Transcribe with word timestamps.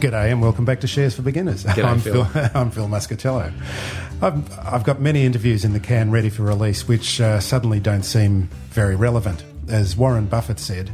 G'day 0.00 0.30
and 0.30 0.40
welcome 0.40 0.64
back 0.64 0.80
to 0.82 0.86
Shares 0.86 1.16
for 1.16 1.22
Beginners. 1.22 1.64
G'day, 1.64 1.84
I'm 1.84 1.98
Phil. 1.98 2.24
I'm 2.54 2.70
Phil 2.70 2.86
Muscatello. 2.86 3.52
I've, 4.22 4.58
I've 4.60 4.84
got 4.84 5.00
many 5.00 5.24
interviews 5.24 5.64
in 5.64 5.72
the 5.72 5.80
can 5.80 6.12
ready 6.12 6.30
for 6.30 6.44
release, 6.44 6.86
which 6.86 7.20
uh, 7.20 7.40
suddenly 7.40 7.80
don't 7.80 8.04
seem 8.04 8.48
very 8.70 8.94
relevant. 8.94 9.42
As 9.68 9.96
Warren 9.96 10.26
Buffett 10.26 10.60
said, 10.60 10.92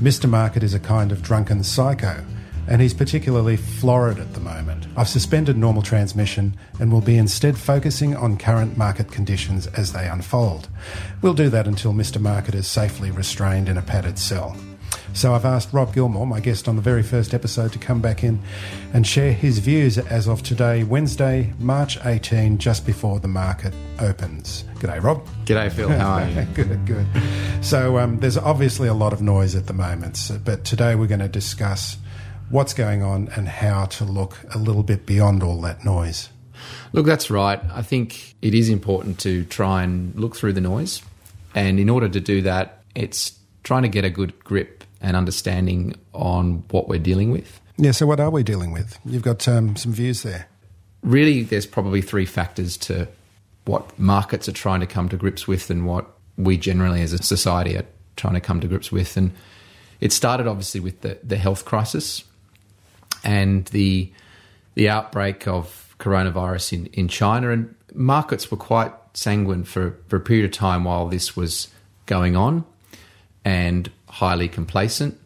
Mr. 0.00 0.30
Market 0.30 0.62
is 0.62 0.72
a 0.72 0.78
kind 0.78 1.10
of 1.10 1.20
drunken 1.20 1.64
psycho, 1.64 2.24
and 2.68 2.80
he's 2.80 2.94
particularly 2.94 3.56
florid 3.56 4.20
at 4.20 4.34
the 4.34 4.40
moment. 4.40 4.86
I've 4.96 5.08
suspended 5.08 5.56
normal 5.56 5.82
transmission 5.82 6.56
and 6.78 6.92
will 6.92 7.00
be 7.00 7.18
instead 7.18 7.58
focusing 7.58 8.14
on 8.14 8.38
current 8.38 8.76
market 8.76 9.10
conditions 9.10 9.66
as 9.66 9.92
they 9.92 10.06
unfold. 10.06 10.68
We'll 11.22 11.34
do 11.34 11.48
that 11.48 11.66
until 11.66 11.92
Mr. 11.92 12.20
Market 12.20 12.54
is 12.54 12.68
safely 12.68 13.10
restrained 13.10 13.68
in 13.68 13.78
a 13.78 13.82
padded 13.82 14.16
cell. 14.16 14.56
So 15.12 15.34
I've 15.34 15.44
asked 15.44 15.72
Rob 15.72 15.94
Gilmore, 15.94 16.26
my 16.26 16.40
guest 16.40 16.68
on 16.68 16.76
the 16.76 16.82
very 16.82 17.02
first 17.02 17.34
episode, 17.34 17.72
to 17.72 17.78
come 17.78 18.00
back 18.00 18.24
in 18.24 18.40
and 18.92 19.06
share 19.06 19.32
his 19.32 19.58
views 19.58 19.98
as 19.98 20.28
of 20.28 20.42
today, 20.42 20.84
Wednesday, 20.84 21.52
March 21.58 21.98
18, 22.04 22.58
just 22.58 22.84
before 22.84 23.20
the 23.20 23.28
market 23.28 23.72
opens. 24.00 24.64
G'day, 24.76 25.02
Rob. 25.02 25.26
G'day, 25.44 25.70
Phil. 25.70 25.88
How 25.88 26.14
are 26.14 26.28
you? 26.28 26.42
good, 26.54 26.86
good. 26.86 27.06
So 27.60 27.98
um, 27.98 28.20
there's 28.20 28.36
obviously 28.36 28.88
a 28.88 28.94
lot 28.94 29.12
of 29.12 29.22
noise 29.22 29.54
at 29.54 29.66
the 29.66 29.72
moment, 29.72 30.16
so, 30.16 30.38
but 30.38 30.64
today 30.64 30.94
we're 30.94 31.06
going 31.06 31.20
to 31.20 31.28
discuss 31.28 31.96
what's 32.50 32.74
going 32.74 33.02
on 33.02 33.28
and 33.36 33.48
how 33.48 33.86
to 33.86 34.04
look 34.04 34.38
a 34.54 34.58
little 34.58 34.82
bit 34.82 35.06
beyond 35.06 35.42
all 35.42 35.60
that 35.62 35.84
noise. 35.84 36.28
Look, 36.92 37.06
that's 37.06 37.30
right. 37.30 37.60
I 37.72 37.82
think 37.82 38.34
it 38.42 38.54
is 38.54 38.68
important 38.68 39.18
to 39.20 39.44
try 39.46 39.82
and 39.82 40.14
look 40.14 40.36
through 40.36 40.52
the 40.52 40.60
noise. 40.60 41.02
And 41.54 41.78
in 41.80 41.88
order 41.88 42.08
to 42.08 42.20
do 42.20 42.42
that, 42.42 42.82
it's 42.94 43.38
trying 43.62 43.82
to 43.82 43.88
get 43.88 44.04
a 44.04 44.10
good 44.10 44.38
grip 44.44 44.83
and 45.04 45.16
understanding 45.16 45.94
on 46.14 46.64
what 46.70 46.88
we're 46.88 46.98
dealing 46.98 47.30
with. 47.30 47.60
Yeah, 47.76 47.90
so 47.90 48.06
what 48.06 48.20
are 48.20 48.30
we 48.30 48.42
dealing 48.42 48.72
with? 48.72 48.98
You've 49.04 49.22
got 49.22 49.46
um, 49.46 49.76
some 49.76 49.92
views 49.92 50.22
there. 50.22 50.48
Really, 51.02 51.42
there's 51.42 51.66
probably 51.66 52.00
three 52.00 52.24
factors 52.24 52.78
to 52.78 53.06
what 53.66 53.96
markets 53.98 54.48
are 54.48 54.52
trying 54.52 54.80
to 54.80 54.86
come 54.86 55.10
to 55.10 55.16
grips 55.16 55.46
with 55.46 55.68
and 55.68 55.86
what 55.86 56.06
we 56.38 56.56
generally 56.56 57.02
as 57.02 57.12
a 57.12 57.18
society 57.22 57.76
are 57.76 57.84
trying 58.16 58.34
to 58.34 58.40
come 58.40 58.60
to 58.60 58.66
grips 58.66 58.90
with. 58.90 59.16
And 59.18 59.32
it 60.00 60.10
started 60.12 60.46
obviously 60.46 60.80
with 60.80 61.02
the, 61.02 61.18
the 61.22 61.36
health 61.36 61.64
crisis 61.64 62.24
and 63.22 63.66
the 63.66 64.10
the 64.74 64.88
outbreak 64.88 65.46
of 65.46 65.94
coronavirus 66.00 66.72
in, 66.72 66.86
in 66.86 67.08
China. 67.08 67.50
And 67.50 67.74
markets 67.94 68.50
were 68.50 68.56
quite 68.56 68.92
sanguine 69.12 69.62
for, 69.62 69.96
for 70.08 70.16
a 70.16 70.20
period 70.20 70.46
of 70.46 70.50
time 70.50 70.82
while 70.82 71.06
this 71.06 71.36
was 71.36 71.68
going 72.06 72.34
on 72.34 72.64
and 73.44 73.90
highly 74.14 74.48
complacent. 74.48 75.18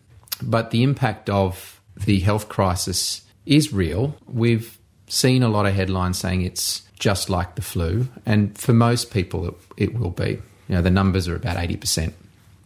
But 0.42 0.70
the 0.70 0.83
impact 0.83 1.28
of 1.28 1.81
the 2.05 2.20
health 2.20 2.48
crisis 2.48 3.22
is 3.44 3.72
real. 3.72 4.17
We've 4.27 4.78
seen 5.09 5.43
a 5.43 5.49
lot 5.49 5.66
of 5.66 5.75
headlines 5.75 6.19
saying 6.19 6.43
it's 6.43 6.82
just 6.99 7.31
like 7.31 7.54
the 7.54 7.62
flu, 7.62 8.09
and 8.26 8.59
for 8.59 8.72
most 8.72 9.10
people, 9.10 9.49
it, 9.49 9.54
it 9.76 9.99
will 9.99 10.10
be. 10.10 10.41
You 10.69 10.75
know, 10.76 10.82
the 10.82 10.91
numbers 10.91 11.28
are 11.28 11.37
about 11.37 11.56
80%. 11.56 12.12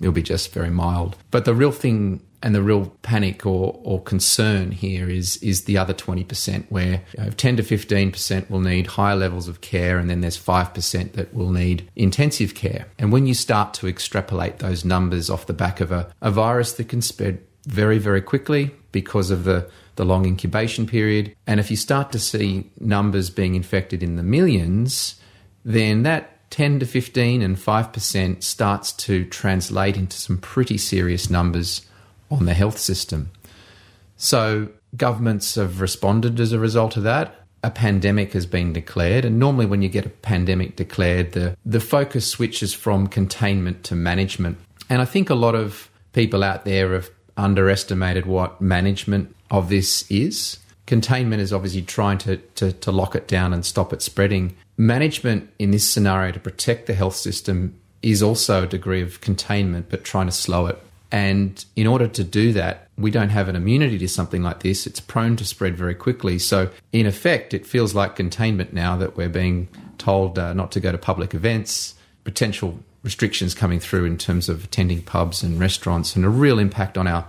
It'll 0.00 0.12
be 0.12 0.22
just 0.22 0.52
very 0.52 0.70
mild. 0.70 1.16
But 1.30 1.44
the 1.44 1.54
real 1.54 1.72
thing 1.72 2.20
and 2.42 2.54
the 2.54 2.62
real 2.62 2.86
panic 3.02 3.46
or, 3.46 3.80
or 3.84 4.02
concern 4.02 4.72
here 4.72 5.08
is 5.08 5.36
is 5.38 5.64
the 5.64 5.78
other 5.78 5.94
20% 5.94 6.64
where 6.68 7.02
you 7.16 7.24
know, 7.24 7.30
10 7.30 7.56
to 7.56 7.62
15% 7.62 8.50
will 8.50 8.60
need 8.60 8.86
higher 8.86 9.16
levels 9.16 9.48
of 9.48 9.60
care 9.60 9.98
and 9.98 10.10
then 10.10 10.20
there's 10.20 10.38
5% 10.38 11.12
that 11.12 11.32
will 11.32 11.50
need 11.50 11.88
intensive 11.96 12.54
care. 12.54 12.86
And 12.98 13.12
when 13.12 13.26
you 13.26 13.34
start 13.34 13.74
to 13.74 13.88
extrapolate 13.88 14.58
those 14.58 14.84
numbers 14.84 15.30
off 15.30 15.46
the 15.46 15.52
back 15.52 15.80
of 15.80 15.92
a, 15.92 16.12
a 16.20 16.30
virus 16.30 16.74
that 16.74 16.88
can 16.88 17.02
spread 17.02 17.42
very, 17.64 17.98
very 17.98 18.20
quickly 18.20 18.70
because 18.90 19.30
of 19.30 19.44
the, 19.44 19.70
the 19.96 20.04
long 20.04 20.26
incubation 20.26 20.86
period, 20.86 21.34
and 21.46 21.60
if 21.60 21.70
you 21.70 21.76
start 21.76 22.12
to 22.12 22.18
see 22.18 22.70
numbers 22.80 23.30
being 23.30 23.54
infected 23.54 24.02
in 24.02 24.16
the 24.16 24.22
millions, 24.22 25.20
then 25.64 26.02
that 26.02 26.50
10 26.50 26.80
to 26.80 26.86
15 26.86 27.40
and 27.40 27.56
5% 27.56 28.42
starts 28.42 28.92
to 28.92 29.24
translate 29.26 29.96
into 29.96 30.18
some 30.18 30.36
pretty 30.36 30.76
serious 30.76 31.30
numbers 31.30 31.86
on 32.32 32.46
the 32.46 32.54
health 32.54 32.78
system. 32.78 33.30
So, 34.16 34.68
governments 34.96 35.54
have 35.56 35.80
responded 35.80 36.38
as 36.40 36.52
a 36.52 36.58
result 36.58 36.96
of 36.96 37.02
that. 37.02 37.34
A 37.64 37.70
pandemic 37.70 38.32
has 38.32 38.46
been 38.46 38.72
declared, 38.72 39.24
and 39.24 39.38
normally, 39.38 39.66
when 39.66 39.82
you 39.82 39.88
get 39.88 40.06
a 40.06 40.10
pandemic 40.10 40.76
declared, 40.76 41.32
the, 41.32 41.56
the 41.64 41.80
focus 41.80 42.26
switches 42.26 42.74
from 42.74 43.06
containment 43.06 43.84
to 43.84 43.94
management. 43.94 44.58
And 44.88 45.00
I 45.00 45.04
think 45.04 45.30
a 45.30 45.34
lot 45.34 45.54
of 45.54 45.90
people 46.12 46.42
out 46.42 46.64
there 46.64 46.92
have 46.92 47.10
underestimated 47.36 48.26
what 48.26 48.60
management 48.60 49.34
of 49.50 49.68
this 49.68 50.10
is. 50.10 50.58
Containment 50.86 51.40
is 51.40 51.52
obviously 51.52 51.82
trying 51.82 52.18
to, 52.18 52.36
to, 52.36 52.72
to 52.72 52.92
lock 52.92 53.14
it 53.14 53.28
down 53.28 53.52
and 53.52 53.64
stop 53.64 53.92
it 53.92 54.02
spreading. 54.02 54.56
Management 54.76 55.50
in 55.58 55.70
this 55.70 55.88
scenario 55.88 56.32
to 56.32 56.40
protect 56.40 56.86
the 56.86 56.94
health 56.94 57.16
system 57.16 57.78
is 58.02 58.22
also 58.22 58.64
a 58.64 58.66
degree 58.66 59.00
of 59.00 59.20
containment, 59.20 59.86
but 59.88 60.04
trying 60.04 60.26
to 60.26 60.32
slow 60.32 60.66
it. 60.66 60.82
And 61.12 61.62
in 61.76 61.86
order 61.86 62.08
to 62.08 62.24
do 62.24 62.54
that, 62.54 62.88
we 62.96 63.10
don't 63.10 63.28
have 63.28 63.48
an 63.48 63.54
immunity 63.54 63.98
to 63.98 64.08
something 64.08 64.42
like 64.42 64.62
this. 64.62 64.86
It's 64.86 64.98
prone 64.98 65.36
to 65.36 65.44
spread 65.44 65.76
very 65.76 65.94
quickly. 65.94 66.38
So, 66.38 66.70
in 66.90 67.04
effect, 67.06 67.52
it 67.52 67.66
feels 67.66 67.94
like 67.94 68.16
containment 68.16 68.72
now 68.72 68.96
that 68.96 69.14
we're 69.14 69.28
being 69.28 69.68
told 69.98 70.38
uh, 70.38 70.54
not 70.54 70.72
to 70.72 70.80
go 70.80 70.90
to 70.90 70.96
public 70.96 71.34
events, 71.34 71.94
potential 72.24 72.78
restrictions 73.02 73.52
coming 73.52 73.78
through 73.78 74.06
in 74.06 74.16
terms 74.16 74.48
of 74.48 74.64
attending 74.64 75.02
pubs 75.02 75.42
and 75.42 75.60
restaurants, 75.60 76.16
and 76.16 76.24
a 76.24 76.30
real 76.30 76.58
impact 76.58 76.96
on 76.96 77.06
our 77.06 77.28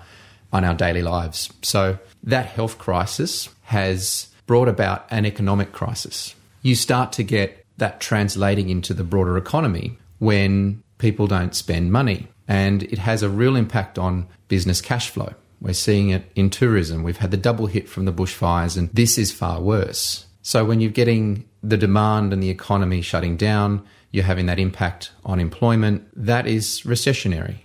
on 0.54 0.64
our 0.64 0.76
daily 0.76 1.02
lives. 1.02 1.52
So, 1.62 1.98
that 2.24 2.46
health 2.46 2.78
crisis 2.78 3.50
has 3.64 4.28
brought 4.48 4.70
about 4.70 5.06
an 5.12 5.26
economic 5.26 5.74
crisis. 5.74 6.36
You 6.62 6.76
start 6.76 7.12
to 7.14 7.24
get 7.24 7.66
that 7.80 8.00
translating 8.00 8.70
into 8.70 8.94
the 8.94 9.04
broader 9.04 9.38
economy 9.38 9.98
when 10.20 10.84
people 11.00 11.28
don't 11.28 11.54
spend 11.54 11.92
money 11.92 12.30
and 12.54 12.84
it 12.84 13.00
has 13.00 13.24
a 13.24 13.30
real 13.30 13.56
impact 13.56 13.98
on 13.98 14.28
business 14.48 14.80
cash 14.80 15.10
flow. 15.10 15.34
We're 15.60 15.74
seeing 15.74 16.12
it 16.12 16.32
in 16.36 16.52
tourism. 16.52 17.02
We've 17.02 17.18
had 17.18 17.32
the 17.32 17.38
double 17.38 17.66
hit 17.66 17.90
from 17.90 18.06
the 18.06 18.14
bushfires, 18.14 18.78
and 18.78 18.90
this 18.94 19.18
is 19.18 19.32
far 19.32 19.60
worse. 19.60 20.28
So, 20.44 20.64
when 20.64 20.80
you're 20.80 20.92
getting 20.92 21.46
the 21.64 21.78
demand 21.78 22.32
and 22.32 22.44
the 22.44 22.52
economy 22.52 23.02
shutting 23.02 23.38
down, 23.38 23.84
you're 24.12 24.26
having 24.26 24.46
that 24.46 24.60
impact 24.60 25.12
on 25.26 25.40
employment, 25.40 26.08
that 26.16 26.46
is 26.46 26.82
recessionary. 26.82 27.56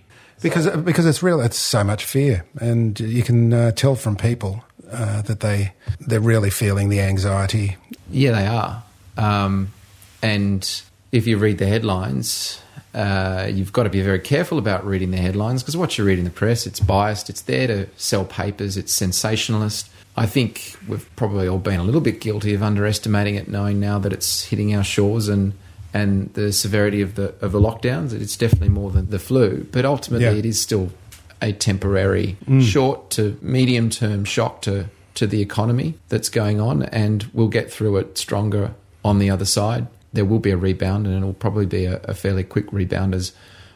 Because, 0.41 0.67
because 0.77 1.05
it's 1.05 1.21
real, 1.21 1.39
it's 1.39 1.57
so 1.57 1.83
much 1.83 2.03
fear, 2.03 2.45
and 2.59 2.99
you 2.99 3.21
can 3.21 3.53
uh, 3.53 3.71
tell 3.73 3.93
from 3.93 4.15
people 4.15 4.63
uh, 4.91 5.21
that 5.23 5.41
they 5.41 5.73
they're 5.99 6.19
really 6.19 6.49
feeling 6.49 6.89
the 6.89 7.01
anxiety. 7.01 7.77
Yeah, 8.09 8.31
they 8.31 8.47
are. 8.47 8.83
Um, 9.17 9.71
and 10.23 10.81
if 11.11 11.27
you 11.27 11.37
read 11.37 11.59
the 11.59 11.67
headlines, 11.67 12.59
uh, 12.93 13.47
you've 13.51 13.71
got 13.73 13.83
to 13.83 13.89
be 13.89 14.01
very 14.01 14.19
careful 14.19 14.57
about 14.57 14.85
reading 14.85 15.11
the 15.11 15.17
headlines 15.17 15.61
because 15.61 15.77
what 15.77 15.97
you 15.97 16.03
read 16.03 16.17
in 16.19 16.25
the 16.25 16.31
press, 16.31 16.65
it's 16.65 16.79
biased, 16.79 17.29
it's 17.29 17.41
there 17.41 17.67
to 17.67 17.87
sell 17.97 18.25
papers, 18.25 18.77
it's 18.77 18.91
sensationalist. 18.91 19.89
I 20.17 20.25
think 20.25 20.75
we've 20.87 21.07
probably 21.15 21.47
all 21.47 21.59
been 21.59 21.79
a 21.79 21.83
little 21.83 22.01
bit 22.01 22.19
guilty 22.19 22.53
of 22.53 22.63
underestimating 22.63 23.35
it, 23.35 23.47
knowing 23.47 23.79
now 23.79 23.99
that 23.99 24.11
it's 24.11 24.43
hitting 24.45 24.75
our 24.75 24.83
shores 24.83 25.27
and 25.27 25.53
and 25.93 26.31
the 26.35 26.51
severity 26.51 27.01
of 27.01 27.15
the 27.15 27.33
of 27.41 27.51
the 27.51 27.59
lockdowns. 27.59 28.13
It's 28.13 28.35
definitely 28.37 28.69
more 28.69 28.91
than 28.91 29.09
the 29.09 29.19
flu, 29.19 29.65
but 29.71 29.85
ultimately 29.85 30.25
Yeah. 30.25 30.33
it 30.33 30.45
is 30.45 30.61
still 30.61 30.89
a 31.41 31.53
temporary, 31.53 32.35
short 32.61 33.09
to 33.11 33.37
medium 33.41 33.89
term 33.89 34.25
shock 34.25 34.61
to 34.63 34.85
to 35.15 35.25
the 35.27 35.41
economy 35.41 35.93
that's 36.09 36.29
going 36.29 36.59
on, 36.59 36.83
and 36.83 37.27
we'll 37.33 37.47
get 37.47 37.71
through 37.71 37.97
it 37.97 38.17
stronger 38.17 38.71
on 39.05 39.19
the 39.19 39.29
other 39.29 39.45
side. 39.45 39.87
There 40.13 40.25
will 40.25 40.39
be 40.39 40.51
a 40.51 40.57
rebound, 40.57 41.05
and 41.05 41.15
it'll 41.15 41.33
probably 41.33 41.65
be 41.65 41.85
a, 41.85 41.97
a 42.03 42.13
fairly 42.13 42.43
quick 42.43 42.71
rebound 42.71 43.13
as 43.13 43.33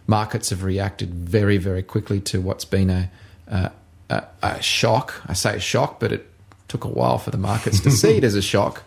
markets 0.07 0.50
have 0.50 0.63
reacted 0.63 1.13
very, 1.13 1.57
very 1.57 1.83
quickly 1.83 2.19
to 2.21 2.41
what's 2.41 2.65
been 2.65 2.89
a, 2.89 3.12
a, 3.47 3.71
a, 4.09 4.24
a 4.41 4.62
shock. 4.62 5.21
I 5.27 5.33
say 5.33 5.57
a 5.57 5.59
shock, 5.59 6.00
but 6.00 6.12
it 6.12 6.27
took 6.68 6.83
a 6.83 6.89
while 6.89 7.18
for 7.18 7.31
the 7.31 7.38
markets 7.38 7.80
to 7.81 7.91
see 8.01 8.18
it 8.18 8.24
as 8.24 8.35
a 8.35 8.41
shock. 8.41 8.83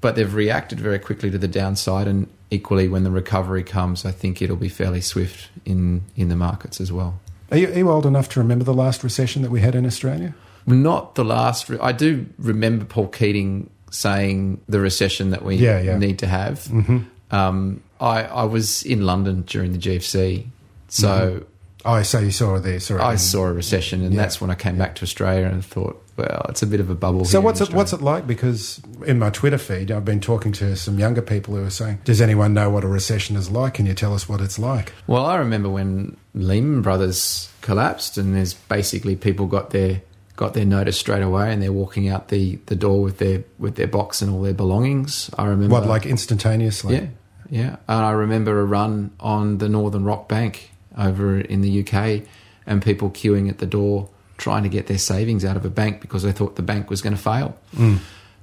But 0.00 0.16
they've 0.16 0.34
reacted 0.34 0.80
very 0.80 0.98
quickly 0.98 1.30
to 1.30 1.38
the 1.38 1.48
downside, 1.48 2.08
and 2.08 2.28
equally, 2.50 2.88
when 2.88 3.04
the 3.04 3.10
recovery 3.10 3.62
comes, 3.62 4.04
I 4.04 4.10
think 4.10 4.42
it'll 4.42 4.56
be 4.56 4.68
fairly 4.68 5.00
swift 5.00 5.48
in, 5.64 6.02
in 6.16 6.28
the 6.28 6.36
markets 6.36 6.80
as 6.80 6.92
well. 6.92 7.20
Are 7.50 7.58
you, 7.58 7.68
are 7.68 7.78
you 7.78 7.90
old 7.90 8.06
enough 8.06 8.28
to 8.30 8.40
remember 8.40 8.64
the 8.64 8.74
last 8.74 9.04
recession 9.04 9.42
that 9.42 9.50
we 9.50 9.60
had 9.60 9.74
in 9.74 9.86
Australia? 9.86 10.34
Not 10.66 11.16
the 11.16 11.24
last. 11.24 11.68
Re- 11.68 11.78
I 11.80 11.92
do 11.92 12.26
remember 12.38 12.84
Paul 12.84 13.08
Keating 13.08 13.68
saying 13.92 14.60
the 14.68 14.80
recession 14.80 15.30
that 15.30 15.44
we 15.44 15.56
Yeah, 15.56 15.80
yeah. 15.80 15.96
need 15.98 16.18
to 16.20 16.26
have. 16.26 16.60
Mm-hmm. 16.64 16.98
Um, 17.34 17.82
I, 18.00 18.24
I 18.24 18.44
was 18.44 18.82
in 18.82 19.06
London 19.06 19.42
during 19.42 19.72
the 19.72 19.78
GFC, 19.78 20.46
so 20.88 21.44
Oh, 21.84 22.00
so 22.04 22.20
you 22.20 22.30
saw 22.30 22.60
the 22.60 22.78
saw 22.78 22.94
it 22.96 23.00
I 23.00 23.12
in- 23.12 23.18
saw 23.18 23.44
a 23.46 23.52
recession, 23.52 24.02
and 24.04 24.14
Yeah. 24.14 24.22
that's 24.22 24.40
when 24.40 24.50
I 24.50 24.54
came 24.54 24.78
back 24.78 24.94
to 24.96 25.02
Australia 25.02 25.46
and 25.46 25.64
thought, 25.64 26.00
well, 26.16 26.46
it's 26.48 26.62
a 26.62 26.66
bit 26.66 26.78
of 26.78 26.88
a 26.90 26.94
bubble. 26.94 27.24
So 27.24 27.40
what's 27.40 27.60
it 27.60 27.72
what's 27.74 27.92
it 27.92 28.00
like? 28.02 28.24
Because 28.24 28.80
in 29.04 29.18
my 29.18 29.30
Twitter 29.30 29.58
feed, 29.58 29.90
I've 29.90 30.04
been 30.04 30.20
talking 30.20 30.52
to 30.52 30.76
some 30.76 30.98
younger 31.00 31.22
people 31.22 31.56
who 31.56 31.64
are 31.64 31.70
saying, 31.70 31.98
"Does 32.04 32.20
anyone 32.20 32.54
know 32.54 32.70
what 32.70 32.84
a 32.84 32.86
recession 32.88 33.34
is 33.34 33.50
like? 33.50 33.74
Can 33.74 33.86
you 33.86 33.94
tell 33.94 34.14
us 34.14 34.28
what 34.28 34.40
it's 34.40 34.58
like?" 34.60 34.92
Well, 35.08 35.26
I 35.26 35.36
remember 35.38 35.68
when 35.70 36.16
Lehman 36.34 36.82
Brothers 36.82 37.48
collapsed, 37.62 38.16
and 38.16 38.36
there's 38.36 38.54
basically 38.54 39.16
people 39.16 39.46
got 39.46 39.70
their 39.70 40.02
got 40.42 40.54
their 40.54 40.64
notice 40.64 40.98
straight 40.98 41.22
away, 41.22 41.52
and 41.52 41.62
they're 41.62 41.72
walking 41.72 42.08
out 42.08 42.26
the, 42.26 42.58
the 42.66 42.74
door 42.74 43.00
with 43.00 43.18
their 43.18 43.44
with 43.60 43.76
their 43.76 43.86
box 43.86 44.20
and 44.20 44.28
all 44.32 44.42
their 44.42 44.52
belongings. 44.52 45.30
I 45.38 45.44
remember 45.46 45.72
What 45.72 45.86
like 45.86 46.04
instantaneously? 46.04 46.96
Yeah, 46.96 47.06
yeah. 47.48 47.76
And 47.86 48.04
I 48.04 48.10
remember 48.10 48.58
a 48.58 48.64
run 48.64 49.12
on 49.20 49.58
the 49.58 49.68
Northern 49.68 50.04
Rock 50.04 50.28
Bank 50.28 50.70
over 50.98 51.38
in 51.38 51.60
the 51.60 51.86
UK, 51.86 52.26
and 52.66 52.82
people 52.82 53.08
queuing 53.10 53.48
at 53.48 53.58
the 53.58 53.66
door 53.66 54.08
trying 54.36 54.64
to 54.64 54.68
get 54.68 54.88
their 54.88 54.98
savings 54.98 55.44
out 55.44 55.56
of 55.56 55.64
a 55.64 55.70
bank 55.70 56.00
because 56.00 56.24
they 56.24 56.32
thought 56.32 56.56
the 56.56 56.62
bank 56.62 56.90
was 56.90 57.00
going 57.00 57.14
to 57.14 57.22
fail. 57.22 57.56
Mm. 57.76 57.98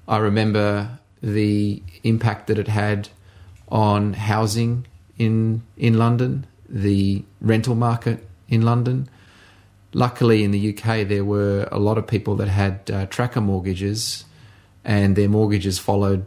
I 0.08 0.18
remember 0.20 1.00
the 1.22 1.84
impact 2.04 2.48
that 2.48 2.58
it 2.58 2.70
had 2.70 3.10
on 3.68 4.14
housing 4.14 4.88
in 5.18 5.64
in 5.76 5.98
London, 5.98 6.48
the 6.70 7.26
rental 7.42 7.76
market 7.76 8.26
in 8.48 8.62
London. 8.62 9.10
Luckily, 9.94 10.44
in 10.44 10.52
the 10.52 10.78
UK, 10.78 11.08
there 11.08 11.26
were 11.26 11.68
a 11.72 11.80
lot 11.80 11.98
of 11.98 12.06
people 12.06 12.36
that 12.36 12.48
had 12.48 12.92
uh, 12.92 13.06
tracker 13.08 13.42
mortgages, 13.42 14.26
and 14.86 15.16
their 15.16 15.30
mortgages 15.30 15.80
followed 15.80 16.26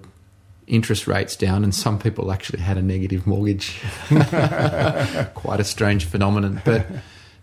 interest 0.66 1.06
rates 1.06 1.36
down, 1.36 1.64
and 1.64 1.74
some 1.74 1.98
people 1.98 2.32
actually 2.32 2.60
had 2.60 2.76
a 2.76 2.82
negative 2.82 3.26
mortgage. 3.26 3.80
Quite 4.08 5.60
a 5.60 5.64
strange 5.64 6.04
phenomenon. 6.04 6.60
But 6.64 6.86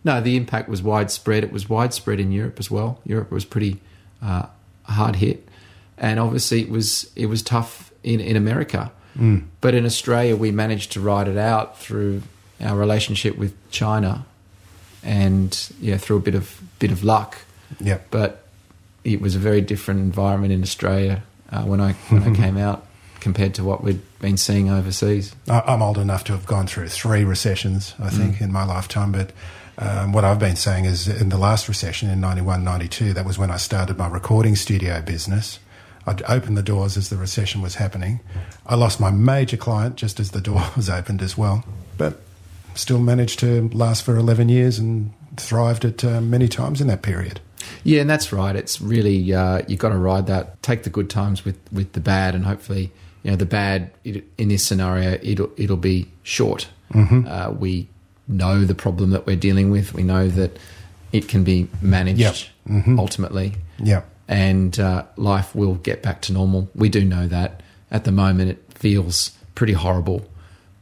no, 0.03 0.21
the 0.21 0.35
impact 0.35 0.69
was 0.69 0.81
widespread. 0.81 1.43
It 1.43 1.51
was 1.51 1.69
widespread 1.69 2.19
in 2.19 2.31
Europe 2.31 2.59
as 2.59 2.71
well. 2.71 2.99
Europe 3.05 3.31
was 3.31 3.45
pretty 3.45 3.79
uh, 4.21 4.47
hard 4.83 5.17
hit, 5.17 5.47
and 5.97 6.19
obviously 6.19 6.61
it 6.61 6.69
was 6.69 7.11
it 7.15 7.27
was 7.27 7.41
tough 7.41 7.91
in 8.03 8.19
in 8.19 8.35
America. 8.35 8.91
But 9.59 9.73
in 9.73 9.85
Australia, 9.85 10.35
we 10.35 10.51
managed 10.51 10.93
to 10.93 11.01
ride 11.01 11.27
it 11.27 11.37
out 11.37 11.77
through 11.77 12.21
our 12.61 12.77
relationship 12.77 13.37
with 13.37 13.53
China, 13.69 14.25
and 15.03 15.71
yeah, 15.79 15.97
through 15.97 16.17
a 16.17 16.21
bit 16.21 16.35
of 16.35 16.59
bit 16.79 16.91
of 16.91 17.03
luck 17.03 17.37
Yep. 17.79 18.07
but 18.11 18.43
it 19.03 19.21
was 19.21 19.35
a 19.35 19.39
very 19.39 19.61
different 19.61 19.99
environment 20.01 20.51
in 20.51 20.61
Australia 20.63 21.23
uh, 21.51 21.63
when 21.63 21.79
I 21.81 21.93
when 22.09 22.23
I 22.23 22.35
came 22.43 22.57
out 22.57 22.85
compared 23.19 23.53
to 23.55 23.63
what 23.63 23.83
we'd 23.83 24.01
been 24.19 24.37
seeing 24.37 24.69
overseas. 24.69 25.35
I'm 25.49 25.81
old 25.81 25.97
enough 25.97 26.23
to 26.25 26.31
have 26.33 26.45
gone 26.45 26.67
through 26.67 26.87
three 26.89 27.23
recessions, 27.25 27.93
I 27.99 28.09
think, 28.09 28.35
Mm. 28.37 28.41
in 28.41 28.51
my 28.51 28.63
lifetime. 28.63 29.11
But 29.11 29.31
um, 29.77 30.13
what 30.13 30.23
I've 30.23 30.39
been 30.39 30.55
saying 30.55 30.85
is 30.85 31.07
in 31.07 31.29
the 31.29 31.37
last 31.37 31.67
recession 31.67 32.09
in 32.09 32.19
91, 32.21 32.63
92, 32.63 33.13
that 33.13 33.25
was 33.25 33.37
when 33.37 33.51
I 33.51 33.57
started 33.57 33.97
my 33.97 34.07
recording 34.07 34.55
studio 34.55 35.01
business. 35.01 35.59
I'd 36.07 36.21
opened 36.29 36.57
the 36.57 36.63
doors 36.63 36.95
as 36.97 37.09
the 37.09 37.17
recession 37.17 37.61
was 37.61 37.75
happening. 37.75 38.19
I 38.65 38.75
lost 38.75 38.99
my 39.01 39.11
major 39.11 39.57
client 39.57 39.95
just 39.97 40.19
as 40.19 40.31
the 40.31 40.41
door 40.41 40.63
was 40.77 40.89
opened 40.89 41.21
as 41.21 41.37
well. 41.37 41.63
But 41.97 42.21
still 42.79 42.99
managed 42.99 43.39
to 43.39 43.69
last 43.69 44.03
for 44.03 44.15
11 44.17 44.49
years 44.49 44.79
and 44.79 45.13
thrived 45.37 45.85
at 45.85 46.03
uh, 46.03 46.21
many 46.21 46.47
times 46.47 46.81
in 46.81 46.87
that 46.87 47.01
period. 47.01 47.39
Yeah, 47.83 48.01
and 48.01 48.09
that's 48.09 48.31
right. 48.33 48.55
It's 48.55 48.81
really 48.81 49.33
uh, 49.33 49.61
you 49.67 49.77
got 49.77 49.89
to 49.89 49.97
ride 49.97 50.27
that. 50.27 50.61
Take 50.63 50.83
the 50.83 50.89
good 50.89 51.09
times 51.09 51.45
with 51.45 51.57
with 51.71 51.91
the 51.93 51.99
bad, 51.99 52.33
and 52.35 52.45
hopefully, 52.45 52.91
you 53.23 53.31
know, 53.31 53.37
the 53.37 53.45
bad 53.45 53.91
it, 54.03 54.23
in 54.37 54.47
this 54.49 54.63
scenario 54.63 55.19
it'll 55.21 55.51
it'll 55.57 55.77
be 55.77 56.07
short. 56.23 56.67
Uh, 56.93 57.53
we 57.57 57.87
know 58.27 58.65
the 58.65 58.73
problem 58.75 59.11
that 59.11 59.27
we're 59.27 59.35
dealing 59.35 59.69
with. 59.71 59.93
We 59.93 60.03
know 60.03 60.27
that 60.29 60.57
it 61.11 61.27
can 61.27 61.43
be 61.43 61.67
managed 61.81 62.19
Yep. 62.67 62.97
ultimately. 62.97 63.53
Yeah. 63.77 64.01
and 64.27 64.79
uh, 64.79 65.03
life 65.15 65.55
will 65.55 65.75
get 65.75 66.01
back 66.03 66.21
to 66.23 66.33
normal. 66.33 66.69
We 66.75 66.89
do 66.89 67.03
know 67.05 67.27
that. 67.27 67.61
At 67.91 68.03
the 68.03 68.11
moment, 68.11 68.51
it 68.51 68.63
feels 68.73 69.31
pretty 69.55 69.73
horrible, 69.73 70.25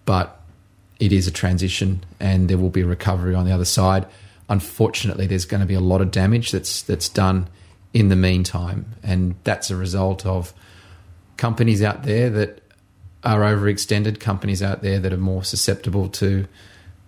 but 0.05 0.36
it 0.99 1.11
is 1.11 1.27
a 1.27 1.31
transition, 1.31 2.03
and 2.19 2.49
there 2.49 2.57
will 2.57 2.69
be 2.69 2.83
recovery 2.83 3.35
on 3.35 3.45
the 3.45 3.51
other 3.51 3.65
side. 3.65 4.05
Unfortunately, 4.49 5.27
there's 5.27 5.45
going 5.45 5.59
to 5.61 5.67
be 5.67 5.73
a 5.73 5.79
lot 5.81 6.01
of 6.01 6.11
damage 6.11 6.51
that's 6.51 6.81
that's 6.81 7.09
done 7.09 7.47
in 7.93 8.09
the 8.09 8.15
meantime, 8.15 8.85
and 9.03 9.35
that's 9.43 9.69
a 9.69 9.75
result 9.75 10.25
of 10.25 10.53
companies 11.37 11.81
out 11.83 12.03
there 12.03 12.29
that 12.29 12.61
are 13.23 13.41
overextended, 13.41 14.19
companies 14.19 14.61
out 14.63 14.81
there 14.81 14.99
that 14.99 15.11
are 15.11 15.17
more 15.17 15.43
susceptible 15.43 16.07
to 16.09 16.47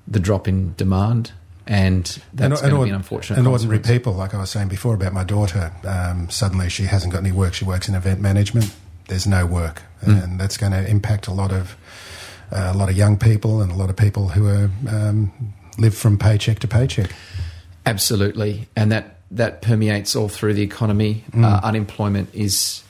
the 0.07 0.19
drop 0.19 0.47
in 0.47 0.74
demand, 0.75 1.31
and 1.68 2.19
that's 2.33 2.62
going 2.62 2.74
to 2.74 2.83
be 2.83 2.89
an 2.89 2.95
unfortunate. 2.95 3.38
And 3.39 3.47
ordinary 3.47 3.80
people, 3.80 4.13
like 4.13 4.33
I 4.33 4.39
was 4.39 4.50
saying 4.50 4.68
before 4.68 4.95
about 4.95 5.13
my 5.13 5.24
daughter, 5.24 5.71
um, 5.85 6.30
suddenly 6.30 6.69
she 6.69 6.83
hasn't 6.83 7.13
got 7.13 7.19
any 7.19 7.31
work. 7.31 7.53
She 7.53 7.65
works 7.65 7.88
in 7.88 7.95
event 7.95 8.19
management. 8.19 8.74
There's 9.07 9.27
no 9.27 9.45
work, 9.45 9.83
Hmm. 10.03 10.12
and 10.12 10.39
that's 10.39 10.57
going 10.57 10.71
to 10.71 10.88
impact 10.88 11.27
a 11.27 11.31
lot 11.33 11.51
of 11.51 11.75
a 12.51 12.73
lot 12.73 12.89
of 12.89 12.97
young 12.97 13.17
people 13.17 13.61
and 13.61 13.71
a 13.71 13.75
lot 13.75 13.89
of 13.89 13.95
people 13.95 14.29
who 14.29 14.47
are 14.47 14.69
um, 14.89 15.31
live 15.77 15.95
from 15.95 16.17
paycheck 16.17 16.59
to 16.59 16.67
paycheck. 16.67 17.11
Absolutely, 17.85 18.67
and 18.75 18.91
that 18.91 19.17
that 19.31 19.61
permeates 19.61 20.15
all 20.15 20.29
through 20.29 20.53
the 20.53 20.63
economy. 20.63 21.23
Uh, 21.35 21.59
unemployment 21.63 22.33
is 22.33 22.83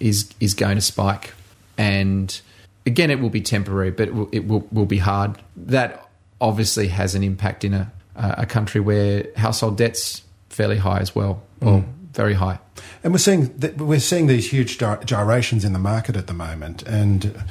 is 0.00 0.32
is 0.40 0.54
going 0.54 0.76
to 0.76 0.82
spike, 0.82 1.34
and 1.76 2.40
again, 2.84 3.10
it 3.10 3.20
will 3.20 3.30
be 3.30 3.40
temporary, 3.40 3.90
but 3.90 4.08
it 4.08 4.14
will, 4.14 4.28
it 4.32 4.46
will, 4.46 4.66
will 4.72 4.86
be 4.86 4.98
hard. 4.98 5.36
That 5.56 6.08
obviously 6.40 6.88
has 6.88 7.14
an 7.14 7.22
impact 7.22 7.64
in 7.64 7.74
a 7.74 7.92
a 8.16 8.46
country 8.46 8.80
where 8.80 9.26
household 9.36 9.76
debts 9.76 10.22
fairly 10.48 10.78
high 10.78 11.00
as 11.00 11.14
well, 11.14 11.42
or 11.60 11.84
very 12.12 12.34
high. 12.34 12.58
And 13.04 13.12
we're 13.12 13.18
seeing 13.18 13.58
th- 13.58 13.74
we're 13.74 14.00
seeing 14.00 14.26
these 14.26 14.50
huge 14.50 14.78
gy- 14.78 15.04
gyrations 15.04 15.64
in 15.64 15.72
the 15.72 15.78
market 15.78 16.16
at 16.16 16.26
the 16.26 16.32
moment, 16.32 16.82
and 16.84 17.44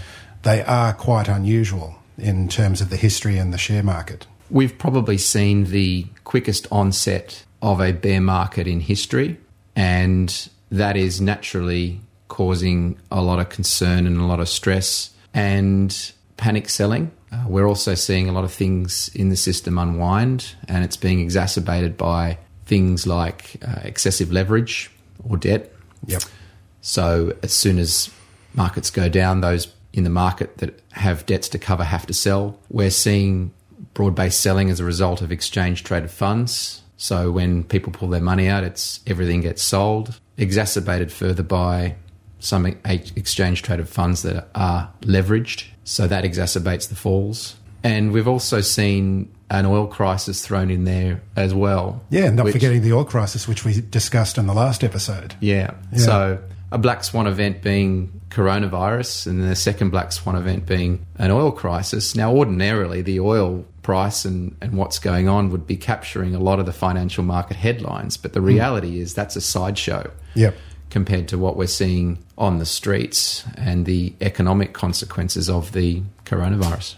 they 0.45 0.63
are 0.63 0.93
quite 0.93 1.27
unusual 1.27 1.95
in 2.19 2.47
terms 2.47 2.79
of 2.79 2.91
the 2.91 2.95
history 2.95 3.37
and 3.37 3.51
the 3.51 3.57
share 3.57 3.83
market. 3.83 4.27
We've 4.51 4.77
probably 4.77 5.17
seen 5.17 5.65
the 5.65 6.05
quickest 6.23 6.67
onset 6.71 7.43
of 7.63 7.81
a 7.81 7.91
bear 7.91 8.21
market 8.21 8.67
in 8.67 8.79
history, 8.79 9.37
and 9.75 10.49
that 10.69 10.95
is 10.95 11.19
naturally 11.19 11.99
causing 12.27 12.97
a 13.11 13.21
lot 13.23 13.39
of 13.39 13.49
concern 13.49 14.05
and 14.05 14.17
a 14.17 14.25
lot 14.25 14.39
of 14.39 14.47
stress 14.47 15.09
and 15.33 16.11
panic 16.37 16.69
selling. 16.69 17.11
Uh, 17.31 17.43
we're 17.47 17.67
also 17.67 17.95
seeing 17.95 18.29
a 18.29 18.31
lot 18.31 18.43
of 18.43 18.53
things 18.53 19.09
in 19.15 19.29
the 19.29 19.35
system 19.35 19.79
unwind, 19.79 20.55
and 20.67 20.85
it's 20.85 20.97
being 20.97 21.19
exacerbated 21.19 21.97
by 21.97 22.37
things 22.67 23.07
like 23.07 23.57
uh, 23.67 23.79
excessive 23.83 24.31
leverage 24.31 24.91
or 25.27 25.37
debt. 25.37 25.73
Yep. 26.05 26.21
So 26.81 27.35
as 27.41 27.51
soon 27.51 27.79
as 27.79 28.11
markets 28.53 28.91
go 28.91 29.09
down, 29.09 29.41
those 29.41 29.65
in 29.95 30.03
the 30.03 30.09
market 30.09 30.57
that 30.57 30.79
have 30.91 31.25
debts 31.25 31.49
to 31.49 31.57
cover 31.57 31.83
have 31.83 32.05
to 32.05 32.13
sell. 32.13 32.59
We're 32.69 32.91
seeing 32.91 33.51
broad-based 33.93 34.39
selling 34.39 34.69
as 34.69 34.79
a 34.79 34.83
result 34.83 35.21
of 35.21 35.31
exchange 35.31 35.83
traded 35.83 36.11
funds. 36.11 36.81
So 36.97 37.31
when 37.31 37.63
people 37.63 37.91
pull 37.91 38.09
their 38.09 38.21
money 38.21 38.47
out, 38.47 38.63
it's 38.63 38.99
everything 39.07 39.41
gets 39.41 39.63
sold, 39.63 40.19
exacerbated 40.37 41.11
further 41.11 41.43
by 41.43 41.95
some 42.39 42.65
exchange 42.85 43.63
traded 43.63 43.87
funds 43.89 44.21
that 44.23 44.49
are 44.53 44.91
leveraged. 45.01 45.65
So 45.85 46.07
that 46.07 46.23
exacerbates 46.23 46.89
the 46.89 46.95
falls. 46.95 47.55
And 47.83 48.11
we've 48.11 48.27
also 48.27 48.61
seen 48.61 49.31
an 49.49 49.65
oil 49.65 49.87
crisis 49.87 50.45
thrown 50.45 50.71
in 50.71 50.85
there 50.85 51.21
as 51.35 51.53
well. 51.53 52.03
Yeah, 52.09 52.29
not 52.31 52.45
which- 52.45 52.53
forgetting 52.53 52.81
the 52.81 52.93
oil 52.93 53.05
crisis, 53.05 53.47
which 53.47 53.63
we 53.63 53.79
discussed 53.81 54.37
in 54.37 54.47
the 54.47 54.53
last 54.53 54.83
episode. 54.83 55.35
yeah. 55.39 55.71
Yeah. 55.93 55.97
So 55.99 56.39
a 56.71 56.77
black 56.77 57.03
swan 57.03 57.27
event 57.27 57.61
being 57.61 58.21
coronavirus, 58.35 59.27
and 59.27 59.41
the 59.41 59.55
second 59.55 59.91
black 59.91 60.11
swan 60.11 60.35
event 60.35 60.65
being 60.65 61.05
an 61.17 61.31
oil 61.31 61.51
crisis. 61.51 62.15
Now, 62.15 62.35
ordinarily, 62.35 63.01
the 63.01 63.21
oil 63.21 63.65
price 63.81 64.25
and, 64.25 64.57
and 64.61 64.73
what's 64.73 64.99
going 64.99 65.29
on 65.29 65.51
would 65.51 65.65
be 65.65 65.77
capturing 65.77 66.35
a 66.35 66.39
lot 66.39 66.59
of 66.59 66.65
the 66.65 66.73
financial 66.73 67.23
market 67.23 67.55
headlines, 67.55 68.17
but 68.17 68.33
the 68.33 68.41
hmm. 68.41 68.47
reality 68.47 68.99
is 68.99 69.13
that's 69.13 69.37
a 69.37 69.41
sideshow 69.41 70.11
Yep. 70.33 70.55
compared 70.89 71.29
to 71.29 71.37
what 71.37 71.55
we're 71.55 71.67
seeing 71.67 72.17
on 72.37 72.59
the 72.59 72.65
streets 72.65 73.45
and 73.55 73.85
the 73.85 74.13
economic 74.19 74.73
consequences 74.73 75.49
of 75.49 75.71
the 75.71 76.03
coronavirus. 76.25 76.95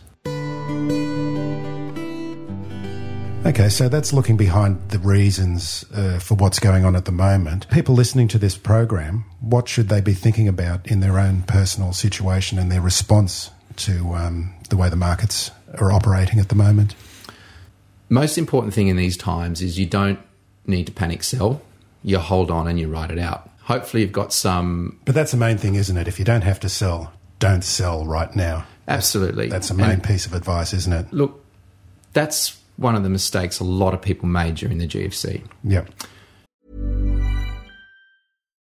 Okay, 3.48 3.70
so 3.70 3.88
that's 3.88 4.12
looking 4.12 4.36
behind 4.36 4.90
the 4.90 5.00
reasons 5.00 5.86
uh, 5.94 6.20
for 6.20 6.36
what's 6.36 6.60
going 6.60 6.84
on 6.84 6.98
at 6.98 7.06
the 7.06 7.14
moment. 7.14 7.66
People 7.70 7.96
listening 7.96 8.28
to 8.28 8.38
this 8.38 8.58
program, 8.58 9.24
what 9.40 9.70
should 9.70 9.88
they 9.88 10.02
be 10.02 10.14
thinking 10.14 10.50
about 10.50 10.86
in 10.86 11.00
their 11.00 11.18
own 11.18 11.44
personal 11.44 11.94
situation 11.94 12.60
and 12.60 12.70
their 12.70 12.82
response 12.82 13.52
to 13.78 14.14
um, 14.16 14.54
the 14.70 14.76
way 14.76 14.90
the 14.90 14.98
markets 14.98 15.50
are 15.76 15.94
operating 15.94 16.40
at 16.40 16.50
the 16.50 16.56
moment? 16.56 16.94
Most 18.10 18.38
important 18.38 18.74
thing 18.74 18.90
in 18.90 18.98
these 18.98 19.16
times 19.16 19.62
is 19.62 19.80
you 19.80 19.86
don't 19.86 20.20
need 20.66 20.86
to 20.88 20.92
panic 20.92 21.24
sell. 21.24 21.62
You 22.04 22.20
hold 22.20 22.52
on 22.52 22.68
and 22.68 22.78
you 22.78 22.90
ride 22.90 23.12
it 23.12 23.20
out. 23.20 23.50
Hopefully, 23.62 24.04
you've 24.04 24.12
got 24.12 24.34
some. 24.34 25.00
But 25.06 25.16
that's 25.16 25.32
the 25.32 25.38
main 25.38 25.58
thing, 25.58 25.76
isn't 25.76 25.96
it? 25.96 26.10
If 26.10 26.20
you 26.20 26.26
don't 26.26 26.44
have 26.44 26.60
to 26.60 26.70
sell, 26.70 27.14
don't 27.40 27.64
sell 27.64 28.06
right 28.06 28.36
now. 28.36 28.66
Absolutely. 28.90 29.48
That's, 29.48 29.70
that's 29.70 29.80
a 29.80 29.82
main 29.82 29.92
And 29.92 30.04
piece 30.04 30.26
of 30.26 30.34
advice, 30.34 30.74
isn't 30.74 30.92
it? 30.92 31.14
Look, 31.14 31.46
that's 32.12 32.57
one 32.78 32.96
of 32.96 33.04
the 33.04 33.10
mistakes 33.10 33.60
a 33.60 33.64
lot 33.64 33.94
of 33.94 34.02
people 34.02 34.28
made 34.30 34.56
during 34.56 34.78
the 34.78 34.88
GFC. 34.88 35.44
Yep. 35.64 35.90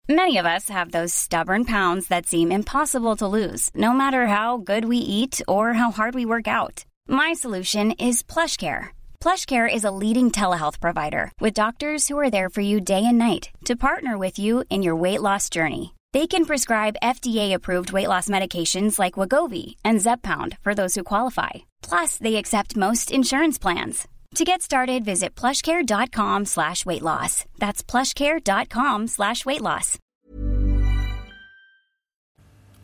Many 0.09 0.37
of 0.37 0.47
us 0.47 0.69
have 0.69 0.91
those 0.91 1.15
stubborn 1.15 1.65
pounds 1.65 2.09
that 2.09 2.27
seem 2.27 2.53
impossible 2.53 3.17
to 3.17 3.27
lose, 3.39 3.71
no 3.75 3.93
matter 3.93 4.27
how 4.27 4.59
good 4.59 4.85
we 4.85 4.99
eat 4.99 5.41
or 5.49 5.73
how 5.75 5.91
hard 5.91 6.15
we 6.15 6.27
work 6.27 6.47
out. 6.49 6.85
My 7.09 7.33
solution 7.33 7.93
is 7.93 8.23
PlushCare. 8.23 8.89
PlushCare 9.21 9.73
is 9.73 9.85
a 9.85 9.97
leading 10.03 10.31
telehealth 10.31 10.81
provider 10.81 11.31
with 11.41 11.55
doctors 11.55 12.09
who 12.09 12.19
are 12.19 12.31
there 12.31 12.51
for 12.51 12.61
you 12.61 12.81
day 12.81 13.05
and 13.07 13.17
night 13.17 13.51
to 13.65 13.77
partner 13.77 14.19
with 14.19 14.39
you 14.39 14.65
in 14.69 14.83
your 14.83 14.97
weight 14.97 15.23
loss 15.23 15.49
journey. 15.49 15.95
They 16.13 16.27
can 16.27 16.45
prescribe 16.45 16.97
FDA-approved 17.03 17.93
weight 17.93 18.09
loss 18.09 18.29
medications 18.29 18.99
like 18.99 19.15
Wegovy 19.15 19.77
and 19.83 19.99
Zepbound 19.99 20.59
for 20.59 20.75
those 20.75 20.95
who 20.95 21.05
qualify. 21.05 21.51
Plus, 21.81 22.19
they 22.19 22.37
accept 22.37 22.77
most 22.77 23.11
insurance 23.11 23.59
plans. 23.59 24.07
To 24.37 24.45
get 24.45 24.61
started, 24.63 25.05
visit 25.05 25.35
plushcare.com 25.35 26.47
slash 26.47 26.85
weight 26.85 27.03
loss. 27.03 27.45
That's 27.59 27.83
plushcare.com 27.83 29.07
slash 29.07 29.45
weight 29.47 29.61
loss. 29.61 29.99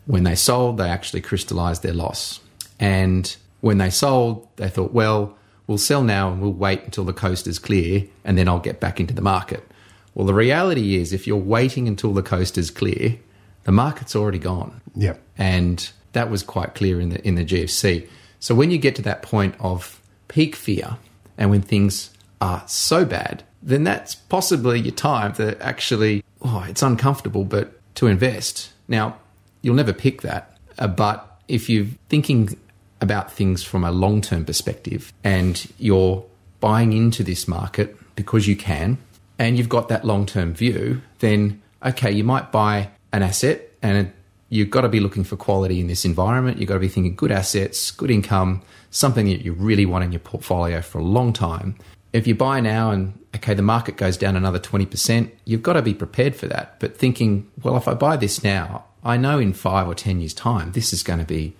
When 0.05 0.23
they 0.23 0.35
sold, 0.35 0.77
they 0.77 0.89
actually 0.89 1.21
crystallized 1.21 1.83
their 1.83 1.93
loss. 1.93 2.39
And 2.79 3.35
when 3.61 3.77
they 3.77 3.91
sold, 3.91 4.47
they 4.55 4.69
thought, 4.69 4.91
well, 4.91 5.37
we'll 5.67 5.77
sell 5.77 6.01
now 6.01 6.31
and 6.31 6.41
we'll 6.41 6.51
wait 6.51 6.83
until 6.83 7.03
the 7.03 7.13
coast 7.13 7.45
is 7.45 7.59
clear 7.59 8.05
and 8.23 8.37
then 8.37 8.47
I'll 8.47 8.59
get 8.59 8.79
back 8.79 8.99
into 8.99 9.13
the 9.13 9.21
market. 9.21 9.68
Well, 10.13 10.25
the 10.25 10.33
reality 10.33 10.95
is, 10.97 11.13
if 11.13 11.27
you're 11.27 11.37
waiting 11.37 11.87
until 11.87 12.13
the 12.13 12.23
coast 12.23 12.57
is 12.57 12.71
clear, 12.71 13.17
the 13.63 13.71
market's 13.71 14.15
already 14.15 14.39
gone. 14.39 14.81
Yep. 14.95 15.21
and 15.37 15.91
that 16.13 16.29
was 16.29 16.43
quite 16.43 16.75
clear 16.75 16.99
in 16.99 17.09
the 17.09 17.27
in 17.27 17.35
the 17.35 17.45
GFC. 17.45 18.07
So 18.39 18.55
when 18.55 18.71
you 18.71 18.77
get 18.77 18.95
to 18.95 19.01
that 19.03 19.21
point 19.21 19.55
of 19.59 20.01
peak 20.27 20.55
fear, 20.55 20.97
and 21.37 21.49
when 21.49 21.61
things 21.61 22.11
are 22.41 22.63
so 22.67 23.05
bad, 23.05 23.43
then 23.61 23.83
that's 23.83 24.15
possibly 24.15 24.79
your 24.79 24.93
time 24.93 25.33
to 25.33 25.61
actually 25.61 26.23
oh, 26.41 26.65
it's 26.67 26.81
uncomfortable, 26.81 27.43
but 27.43 27.79
to 27.95 28.07
invest. 28.07 28.71
Now 28.87 29.17
you'll 29.61 29.75
never 29.75 29.93
pick 29.93 30.21
that, 30.21 30.57
uh, 30.77 30.87
but 30.87 31.41
if 31.47 31.69
you're 31.69 31.87
thinking 32.09 32.57
about 33.01 33.31
things 33.31 33.63
from 33.63 33.83
a 33.83 33.91
long 33.91 34.21
term 34.21 34.45
perspective 34.45 35.13
and 35.23 35.71
you're 35.77 36.25
buying 36.59 36.93
into 36.93 37.23
this 37.23 37.47
market 37.47 37.95
because 38.15 38.47
you 38.47 38.55
can, 38.55 38.97
and 39.39 39.57
you've 39.57 39.69
got 39.69 39.87
that 39.89 40.05
long 40.05 40.25
term 40.27 40.53
view, 40.53 41.01
then 41.19 41.61
okay, 41.83 42.11
you 42.11 42.23
might 42.23 42.51
buy 42.51 42.89
an 43.11 43.23
asset 43.23 43.61
and 43.81 44.11
you've 44.49 44.69
got 44.69 44.81
to 44.81 44.89
be 44.89 44.99
looking 44.99 45.23
for 45.23 45.35
quality 45.37 45.79
in 45.79 45.87
this 45.87 46.05
environment. 46.05 46.57
You've 46.59 46.67
got 46.67 46.75
to 46.75 46.79
be 46.81 46.89
thinking 46.89 47.15
good 47.15 47.31
assets, 47.31 47.89
good 47.91 48.11
income, 48.11 48.61
something 48.91 49.25
that 49.27 49.41
you 49.41 49.53
really 49.53 49.85
want 49.85 50.03
in 50.03 50.11
your 50.11 50.19
portfolio 50.19 50.81
for 50.81 50.99
a 50.99 51.03
long 51.03 51.33
time. 51.33 51.75
If 52.11 52.27
you 52.27 52.35
buy 52.35 52.59
now 52.59 52.91
and 52.91 53.17
okay, 53.35 53.53
the 53.53 53.61
market 53.61 53.95
goes 53.95 54.17
down 54.17 54.35
another 54.35 54.59
20%, 54.59 55.31
you've 55.45 55.63
got 55.63 55.73
to 55.73 55.81
be 55.81 55.93
prepared 55.93 56.35
for 56.35 56.47
that. 56.47 56.79
But 56.79 56.97
thinking, 56.97 57.49
well, 57.61 57.77
if 57.77 57.87
I 57.87 57.93
buy 57.93 58.17
this 58.17 58.43
now, 58.43 58.85
I 59.03 59.15
know 59.17 59.39
in 59.39 59.53
five 59.53 59.87
or 59.87 59.95
10 59.95 60.19
years' 60.19 60.33
time, 60.33 60.71
this 60.73 60.91
is 60.91 61.03
going 61.03 61.19
to 61.19 61.25
be 61.25 61.53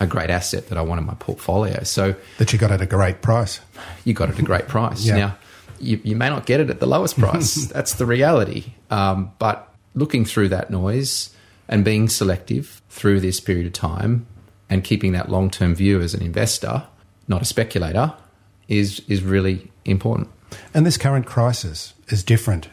a 0.00 0.06
great 0.06 0.30
asset 0.30 0.68
that 0.70 0.78
I 0.78 0.82
want 0.82 0.98
in 0.98 1.06
my 1.06 1.14
portfolio. 1.14 1.82
So 1.84 2.14
That 2.38 2.52
you 2.52 2.58
got 2.58 2.70
at 2.72 2.80
a 2.80 2.86
great 2.86 3.20
price. 3.20 3.60
you 4.04 4.14
got 4.14 4.30
it 4.30 4.32
at 4.32 4.38
a 4.38 4.42
great 4.42 4.66
price. 4.66 5.04
Yeah. 5.06 5.16
Now, 5.16 5.36
you, 5.80 6.00
you 6.04 6.16
may 6.16 6.28
not 6.28 6.46
get 6.46 6.60
it 6.60 6.70
at 6.70 6.80
the 6.80 6.86
lowest 6.86 7.18
price. 7.18 7.66
That's 7.72 7.94
the 7.94 8.06
reality. 8.06 8.74
Um, 8.90 9.32
but 9.38 9.72
looking 9.94 10.24
through 10.24 10.48
that 10.48 10.70
noise 10.70 11.34
and 11.68 11.84
being 11.84 12.08
selective 12.08 12.82
through 12.88 13.20
this 13.20 13.40
period 13.40 13.66
of 13.66 13.72
time 13.72 14.26
and 14.68 14.84
keeping 14.84 15.12
that 15.12 15.28
long 15.28 15.50
term 15.50 15.74
view 15.74 16.00
as 16.00 16.14
an 16.14 16.22
investor, 16.22 16.84
not 17.28 17.42
a 17.42 17.44
speculator, 17.44 18.14
is, 18.68 19.02
is 19.08 19.22
really 19.22 19.70
important. 19.84 20.28
And 20.74 20.86
this 20.86 20.96
current 20.96 21.26
crisis 21.26 21.94
is 22.08 22.22
different 22.22 22.68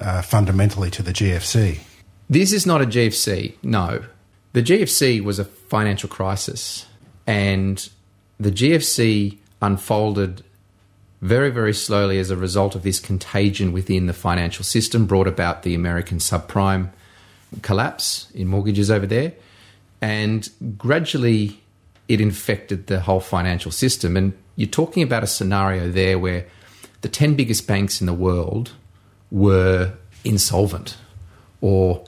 uh, 0.00 0.22
fundamentally 0.22 0.90
to 0.90 1.02
the 1.02 1.12
GFC. 1.12 1.80
This 2.28 2.52
is 2.52 2.66
not 2.66 2.80
a 2.80 2.86
GFC, 2.86 3.54
no. 3.62 4.04
The 4.52 4.62
GFC 4.62 5.22
was 5.22 5.38
a 5.38 5.44
financial 5.44 6.08
crisis, 6.08 6.86
and 7.26 7.88
the 8.38 8.50
GFC 8.50 9.38
unfolded 9.60 10.44
very, 11.22 11.50
very 11.50 11.72
slowly 11.72 12.18
as 12.18 12.30
a 12.30 12.36
result 12.36 12.74
of 12.74 12.82
this 12.82 13.00
contagion 13.00 13.72
within 13.72 14.06
the 14.06 14.12
financial 14.12 14.64
system, 14.64 15.06
brought 15.06 15.28
about 15.28 15.62
the 15.62 15.74
American 15.74 16.18
subprime 16.18 16.90
collapse 17.62 18.30
in 18.34 18.48
mortgages 18.48 18.90
over 18.90 19.06
there, 19.06 19.32
and 20.00 20.50
gradually 20.76 21.62
it 22.08 22.20
infected 22.20 22.88
the 22.88 23.00
whole 23.00 23.20
financial 23.20 23.70
system. 23.70 24.16
And 24.16 24.32
you're 24.56 24.68
talking 24.68 25.02
about 25.02 25.22
a 25.22 25.28
scenario 25.28 25.88
there 25.88 26.18
where 26.18 26.46
the 27.02 27.08
10 27.08 27.36
biggest 27.36 27.66
banks 27.66 28.00
in 28.00 28.06
the 28.06 28.12
world 28.12 28.72
were 29.30 29.94
insolvent 30.24 30.96
or 31.60 32.04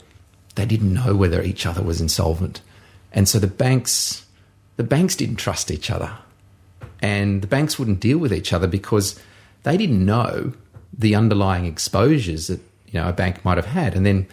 they 0.57 0.67
didn't 0.67 0.93
know 0.93 1.15
whether 1.15 1.41
each 1.43 1.65
other 1.65 1.83
was 1.83 2.01
insolvent. 2.01 2.61
And 3.13 3.29
so 3.29 3.39
the 3.39 3.47
banks 3.47 4.27
the 4.77 4.83
banks 4.83 5.15
didn't 5.15 5.37
trust 5.37 5.71
each 5.71 5.89
other. 5.89 6.11
And 7.01 7.43
the 7.43 7.47
banks 7.47 7.79
wouldn't 7.79 8.01
deal 8.01 8.19
with 8.19 8.33
each 8.33 8.53
other 8.53 8.67
because 8.67 9.21
they 9.63 9.77
didn't 9.77 10.05
know 10.05 10.53
the 10.97 11.15
underlying 11.15 11.67
exposures 11.67 12.47
that 12.47 12.61
you 12.87 13.01
know 13.01 13.09
a 13.09 13.13
bank 13.13 13.45
might 13.45 13.59
have 13.59 13.67
had. 13.67 13.95
And 13.95 14.07
then 14.07 14.27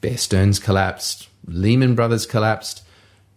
Bear 0.00 0.16
Stearns 0.16 0.58
collapsed, 0.58 1.28
Lehman 1.46 1.94
Brothers 1.94 2.26
collapsed, 2.26 2.82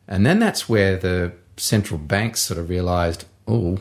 and 0.07 0.25
then 0.25 0.39
that's 0.39 0.69
where 0.69 0.97
the 0.97 1.33
central 1.57 1.99
banks 1.99 2.41
sort 2.41 2.59
of 2.59 2.69
realized, 2.69 3.25
oh, 3.47 3.79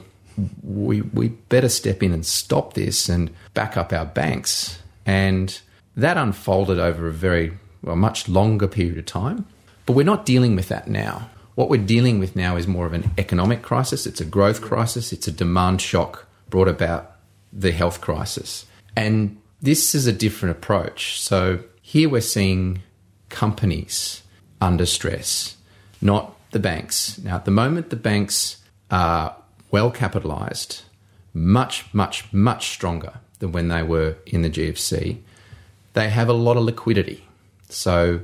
we 0.63 1.03
we 1.03 1.29
better 1.29 1.69
step 1.69 2.03
in 2.03 2.13
and 2.13 2.25
stop 2.25 2.75
this 2.75 3.09
and 3.09 3.31
back 3.55 3.77
up 3.77 3.93
our 3.93 4.07
banks. 4.07 4.79
And 5.05 5.61
that 5.97 6.17
unfolded 6.17 6.79
over 6.79 7.07
a 7.07 7.13
very 7.13 7.53
well, 7.83 7.97
much 7.97 8.29
longer 8.29 8.69
period 8.69 8.99
of 8.99 9.07
time. 9.07 9.47
But 9.85 9.95
we're 9.95 10.05
not 10.05 10.25
dealing 10.25 10.55
with 10.57 10.69
that 10.69 10.89
now. 10.89 11.29
What 11.55 11.69
we're 11.69 11.85
dealing 11.85 12.19
with 12.19 12.35
now 12.35 12.57
is 12.57 12.67
more 12.67 12.87
of 12.87 12.93
an 12.93 13.11
economic 13.19 13.63
crisis. 13.63 14.07
It's 14.07 14.21
a 14.21 14.25
growth 14.25 14.63
crisis. 14.63 15.13
It's 15.13 15.29
a 15.29 15.33
demand 15.33 15.81
shock 15.81 16.27
brought 16.49 16.69
about 16.69 17.17
the 17.53 17.73
health 17.73 18.01
crisis. 18.01 18.67
And 18.97 19.41
this 19.61 19.95
is 19.95 20.07
a 20.07 20.13
different 20.13 20.57
approach. 20.57 21.21
So 21.21 21.61
here 21.83 22.09
we're 22.09 22.23
seeing 22.23 22.83
companies 23.29 24.23
under 24.61 24.87
stress, 24.87 25.57
not 26.01 26.37
the 26.53 26.59
banks. 26.59 27.19
Now, 27.19 27.37
at 27.37 27.45
the 27.45 27.51
moment, 27.51 27.91
the 27.91 27.97
banks 27.97 28.59
are 28.91 29.37
well 29.71 29.91
capitalized, 29.91 30.83
much, 31.35 31.93
much, 31.93 32.33
much 32.33 32.69
stronger 32.69 33.15
than 33.41 33.53
when 33.53 33.69
they 33.69 33.83
were 33.83 34.17
in 34.27 34.43
the 34.43 34.51
GFC. 34.51 35.19
They 35.95 36.09
have 36.09 36.29
a 36.29 36.35
lot 36.35 36.57
of 36.57 36.65
liquidity. 36.65 37.27
So 37.69 38.21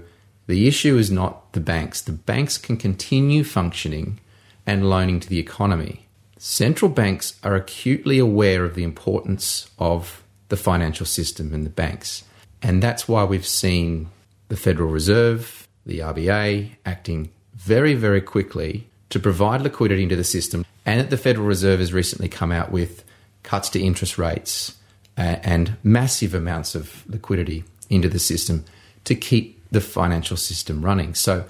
the 0.48 0.66
issue 0.66 0.96
is 0.96 1.10
not 1.10 1.52
the 1.52 1.60
banks. 1.60 2.00
The 2.00 2.12
banks 2.12 2.56
can 2.56 2.78
continue 2.78 3.44
functioning 3.44 4.18
and 4.66 4.88
loaning 4.88 5.20
to 5.20 5.28
the 5.28 5.38
economy. 5.38 6.06
Central 6.38 6.90
banks 6.90 7.38
are 7.42 7.54
acutely 7.54 8.18
aware 8.18 8.64
of 8.64 8.74
the 8.74 8.82
importance 8.82 9.70
of 9.78 10.24
the 10.48 10.56
financial 10.56 11.04
system 11.04 11.52
and 11.52 11.66
the 11.66 11.70
banks. 11.70 12.24
And 12.62 12.82
that's 12.82 13.06
why 13.06 13.24
we've 13.24 13.46
seen 13.46 14.08
the 14.48 14.56
Federal 14.56 14.90
Reserve, 14.90 15.68
the 15.84 15.98
RBA 15.98 16.70
acting 16.86 17.30
very, 17.54 17.92
very 17.92 18.22
quickly 18.22 18.88
to 19.10 19.20
provide 19.20 19.60
liquidity 19.60 20.02
into 20.02 20.16
the 20.16 20.24
system. 20.24 20.64
And 20.86 20.98
that 20.98 21.10
the 21.10 21.18
Federal 21.18 21.46
Reserve 21.46 21.80
has 21.80 21.92
recently 21.92 22.30
come 22.30 22.52
out 22.52 22.72
with 22.72 23.04
cuts 23.42 23.68
to 23.70 23.82
interest 23.82 24.16
rates 24.16 24.76
uh, 25.18 25.36
and 25.42 25.76
massive 25.82 26.34
amounts 26.34 26.74
of 26.74 27.04
liquidity 27.06 27.64
into 27.90 28.08
the 28.08 28.18
system 28.18 28.64
to 29.04 29.14
keep 29.14 29.57
the 29.70 29.80
financial 29.80 30.36
system 30.36 30.84
running. 30.84 31.14
So 31.14 31.44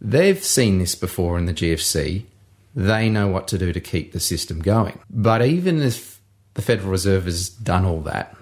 they've 0.00 0.42
seen 0.42 0.78
this 0.78 0.94
before 0.94 1.38
in 1.38 1.46
the 1.46 1.54
GFC. 1.54 2.24
They 2.74 3.08
know 3.08 3.28
what 3.28 3.48
to 3.48 3.58
do 3.58 3.72
to 3.72 3.80
keep 3.80 4.12
the 4.12 4.20
system 4.20 4.60
going. 4.60 4.98
But 5.10 5.42
even 5.42 5.82
if 5.82 6.20
the 6.54 6.62
Federal 6.62 6.90
Reserve 6.90 7.24
has 7.24 7.48
done 7.48 7.84
all 7.84 8.00
that, 8.02 8.36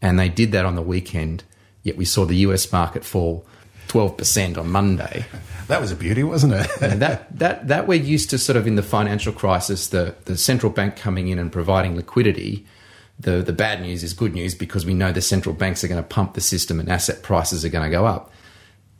and 0.00 0.18
they 0.18 0.28
did 0.28 0.52
that 0.52 0.64
on 0.64 0.76
the 0.76 0.82
weekend, 0.82 1.44
yet 1.82 1.96
we 1.96 2.04
saw 2.04 2.24
the 2.24 2.36
US 2.36 2.70
market 2.72 3.04
fall 3.04 3.44
12% 3.88 4.58
on 4.58 4.70
Monday. 4.70 5.24
That 5.68 5.82
was 5.82 5.92
a 5.92 5.96
beauty, 5.96 6.24
wasn't 6.24 6.54
it? 6.54 6.70
That, 6.80 7.38
that, 7.38 7.68
that 7.68 7.86
we're 7.86 8.02
used 8.02 8.30
to 8.30 8.38
sort 8.38 8.56
of 8.56 8.66
in 8.66 8.76
the 8.76 8.82
financial 8.82 9.34
crisis, 9.34 9.88
the, 9.88 10.14
the 10.24 10.38
central 10.38 10.72
bank 10.72 10.96
coming 10.96 11.28
in 11.28 11.38
and 11.38 11.52
providing 11.52 11.94
liquidity. 11.94 12.64
The, 13.20 13.42
the 13.42 13.52
bad 13.52 13.82
news 13.82 14.02
is 14.02 14.14
good 14.14 14.32
news 14.32 14.54
because 14.54 14.86
we 14.86 14.94
know 14.94 15.12
the 15.12 15.20
central 15.20 15.54
banks 15.54 15.84
are 15.84 15.88
going 15.88 16.02
to 16.02 16.08
pump 16.08 16.32
the 16.32 16.40
system 16.40 16.80
and 16.80 16.88
asset 16.88 17.22
prices 17.22 17.66
are 17.66 17.68
going 17.68 17.84
to 17.84 17.90
go 17.90 18.06
up. 18.06 18.32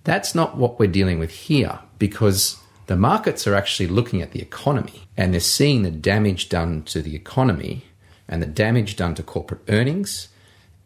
That's 0.08 0.34
not 0.34 0.56
what 0.56 0.78
we're 0.78 0.86
dealing 0.86 1.18
with 1.18 1.30
here 1.30 1.80
because 1.98 2.56
The 2.88 2.96
markets 2.96 3.46
are 3.46 3.54
actually 3.54 3.88
looking 3.88 4.22
at 4.22 4.30
the 4.30 4.40
economy 4.40 5.02
and 5.14 5.32
they're 5.34 5.40
seeing 5.40 5.82
the 5.82 5.90
damage 5.90 6.48
done 6.48 6.82
to 6.84 7.02
the 7.02 7.14
economy 7.14 7.84
and 8.26 8.40
the 8.40 8.46
damage 8.46 8.96
done 8.96 9.14
to 9.16 9.22
corporate 9.22 9.60
earnings 9.68 10.28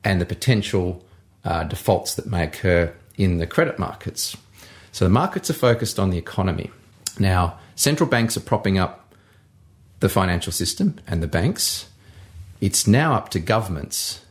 and 0.03 0.21
the 0.21 0.27
potential 0.27 1.05
uh, 1.45 1.63
defaults 1.63 2.17
that 2.17 2.27
may 2.27 2.43
occur 2.43 2.93
in 3.17 3.39
the 3.39 3.47
credit 3.47 3.79
markets. 3.79 4.37
So 4.91 5.05
the 5.05 5.11
markets 5.11 5.49
are 5.49 5.55
focused 5.55 6.01
on 6.01 6.11
the 6.11 6.19
economy. 6.19 6.73
Now, 7.21 7.61
central 7.77 8.11
banks 8.11 8.37
are 8.37 8.41
propping 8.41 8.79
up 8.79 9.15
the 10.01 10.09
financial 10.09 10.53
system 10.53 10.99
and 11.07 11.23
the 11.23 11.29
banks. 11.29 11.89
It's 12.61 12.89
now 12.89 13.15
up 13.15 13.29
to 13.29 13.39
governments 13.39 14.23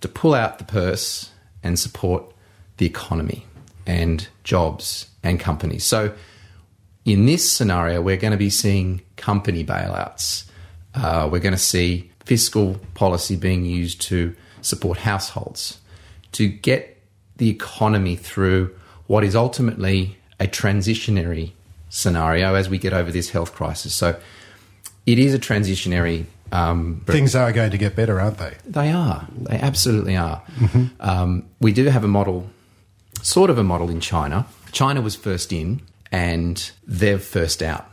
to 0.00 0.08
pull 0.08 0.32
out 0.32 0.56
the 0.56 0.64
purse 0.64 1.32
and 1.62 1.78
support 1.78 2.32
the 2.78 2.86
economy 2.86 3.44
and 3.88 4.28
jobs 4.44 5.08
and 5.24 5.40
companies. 5.40 5.82
So, 5.82 6.14
in 7.04 7.26
this 7.26 7.50
scenario, 7.50 8.00
we're 8.02 8.18
going 8.18 8.32
to 8.32 8.38
be 8.38 8.50
seeing 8.50 9.00
company 9.16 9.64
bailouts. 9.64 10.44
Uh, 10.94 11.28
we're 11.32 11.40
going 11.40 11.54
to 11.54 11.58
see 11.58 12.10
fiscal 12.24 12.78
policy 12.94 13.34
being 13.34 13.64
used 13.64 14.00
to 14.02 14.36
support 14.60 14.98
households, 14.98 15.80
to 16.32 16.46
get 16.48 17.02
the 17.38 17.48
economy 17.48 18.14
through 18.14 18.76
what 19.06 19.24
is 19.24 19.34
ultimately 19.34 20.18
a 20.38 20.46
transitionary 20.46 21.52
scenario 21.88 22.54
as 22.54 22.68
we 22.68 22.76
get 22.76 22.92
over 22.92 23.10
this 23.10 23.30
health 23.30 23.54
crisis. 23.54 23.94
So, 23.94 24.20
it 25.06 25.18
is 25.18 25.32
a 25.32 25.38
transitionary 25.38 26.26
um, 26.52 27.02
Things 27.06 27.34
are 27.34 27.52
going 27.52 27.70
to 27.70 27.78
get 27.78 27.94
better, 27.94 28.20
aren't 28.20 28.38
they? 28.38 28.54
They 28.64 28.90
are. 28.90 29.26
They 29.38 29.58
absolutely 29.58 30.16
are. 30.16 30.42
Mm-hmm. 30.58 30.86
Um, 31.00 31.44
we 31.60 31.72
do 31.72 31.84
have 31.86 32.04
a 32.04 32.08
model, 32.08 32.48
sort 33.22 33.50
of 33.50 33.58
a 33.58 33.64
model 33.64 33.90
in 33.90 34.00
China. 34.00 34.46
China 34.72 35.00
was 35.00 35.16
first 35.16 35.52
in 35.52 35.80
and 36.10 36.70
they're 36.86 37.18
first 37.18 37.62
out. 37.62 37.90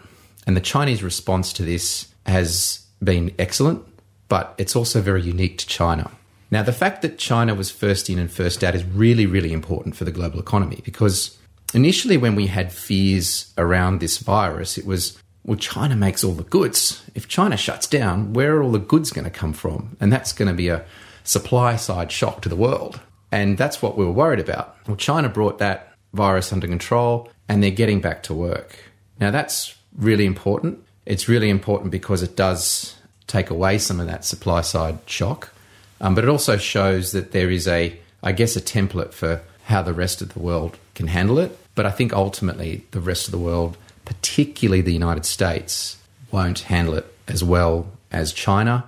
And 0.48 0.56
the 0.56 0.62
Chinese 0.62 1.04
response 1.04 1.52
to 1.54 1.64
this 1.64 2.08
has 2.26 2.86
been 3.04 3.34
excellent, 3.40 3.84
but 4.30 4.54
it's 4.58 4.76
also 4.76 5.02
very 5.02 5.22
unique 5.22 5.58
to 5.60 5.68
China. 5.68 6.12
Now, 6.52 6.64
the 6.64 6.72
fact 6.72 7.02
that 7.02 7.18
China 7.18 7.56
was 7.56 7.72
first 7.72 8.10
in 8.10 8.20
and 8.20 8.32
first 8.32 8.64
out 8.64 8.76
is 8.76 8.86
really, 8.86 9.26
really 9.26 9.52
important 9.52 9.96
for 9.96 10.06
the 10.06 10.12
global 10.12 10.40
economy 10.40 10.82
because 10.84 11.38
initially, 11.74 12.18
when 12.18 12.36
we 12.36 12.48
had 12.48 12.72
fears 12.72 13.54
around 13.58 14.00
this 14.00 14.20
virus, 14.20 14.78
it 14.78 14.86
was 14.86 15.18
well, 15.44 15.58
China 15.58 15.96
makes 15.96 16.24
all 16.24 16.34
the 16.34 16.44
goods. 16.44 17.04
If 17.14 17.28
China 17.28 17.56
shuts 17.56 17.86
down, 17.86 18.34
where 18.34 18.56
are 18.56 18.64
all 18.64 18.72
the 18.72 18.80
goods 18.80 19.12
going 19.12 19.26
to 19.26 19.32
come 19.32 19.54
from? 19.54 19.96
And 20.00 20.12
that's 20.12 20.34
going 20.34 20.48
to 20.48 20.56
be 20.56 20.70
a 20.70 20.84
supply 21.24 21.76
side 21.76 22.12
shock 22.12 22.42
to 22.42 22.50
the 22.50 22.56
world. 22.56 23.00
And 23.36 23.58
that's 23.58 23.82
what 23.82 23.98
we 23.98 24.06
were 24.06 24.12
worried 24.12 24.40
about. 24.40 24.78
Well, 24.88 24.96
China 24.96 25.28
brought 25.28 25.58
that 25.60 25.94
virus 26.14 26.54
under 26.54 26.68
control 26.68 27.30
and 27.50 27.62
they're 27.62 27.70
getting 27.70 28.00
back 28.00 28.24
to 28.24 28.34
work. 28.34 28.78
Now, 29.20 29.30
that's 29.32 29.76
really 29.98 30.26
important. 30.26 30.82
It's 31.06 31.28
really 31.28 31.50
important 31.50 31.92
because 31.92 32.24
it 32.24 32.36
does 32.36 32.96
take 33.28 33.50
away 33.50 33.78
some 33.78 34.00
of 34.00 34.08
that 34.08 34.24
supply 34.24 34.62
side 34.62 35.00
shock. 35.06 35.54
Um, 36.00 36.16
but 36.16 36.24
it 36.24 36.30
also 36.30 36.58
shows 36.58 37.12
that 37.12 37.32
there 37.32 37.52
is 37.52 37.68
a, 37.68 38.00
I 38.24 38.32
guess, 38.32 38.56
a 38.56 38.62
template 38.62 39.12
for 39.12 39.42
how 39.66 39.82
the 39.82 39.94
rest 39.94 40.22
of 40.22 40.34
the 40.34 40.40
world 40.40 40.78
can 40.94 41.08
handle 41.08 41.38
it. 41.40 41.58
But 41.76 41.86
I 41.86 41.92
think 41.92 42.14
ultimately 42.14 42.86
the 42.92 43.02
rest 43.02 43.28
of 43.28 43.32
the 43.32 43.38
world 43.38 43.78
particularly 44.06 44.82
the 44.82 44.94
United 44.94 45.26
States, 45.26 45.98
won't 46.32 46.60
handle 46.60 46.94
it 46.94 47.14
as 47.28 47.44
well 47.44 47.88
as 48.12 48.32
China. 48.32 48.86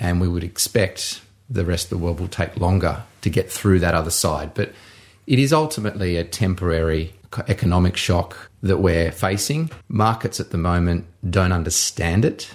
And 0.00 0.20
we 0.20 0.28
would 0.28 0.42
expect 0.42 1.20
the 1.48 1.64
rest 1.64 1.86
of 1.86 1.90
the 1.90 2.04
world 2.04 2.20
will 2.20 2.28
take 2.28 2.58
longer 2.58 3.02
to 3.22 3.30
get 3.30 3.50
through 3.50 3.80
that 3.80 3.94
other 3.94 4.10
side. 4.10 4.54
But 4.54 4.72
it 5.26 5.38
is 5.38 5.52
ultimately 5.52 6.16
a 6.16 6.24
temporary 6.24 7.14
economic 7.48 7.96
shock 7.96 8.50
that 8.62 8.78
we're 8.78 9.12
facing. 9.12 9.70
Markets 9.88 10.40
at 10.40 10.50
the 10.50 10.58
moment 10.58 11.06
don't 11.28 11.52
understand 11.52 12.24
it. 12.24 12.54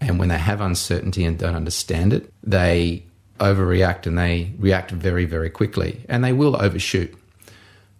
And 0.00 0.18
when 0.18 0.28
they 0.28 0.38
have 0.38 0.60
uncertainty 0.60 1.24
and 1.24 1.38
don't 1.38 1.56
understand 1.56 2.12
it, 2.12 2.32
they 2.42 3.02
overreact 3.40 4.06
and 4.06 4.18
they 4.18 4.52
react 4.58 4.90
very, 4.90 5.24
very 5.24 5.50
quickly. 5.50 6.00
And 6.08 6.24
they 6.24 6.32
will 6.32 6.60
overshoot. 6.60 7.14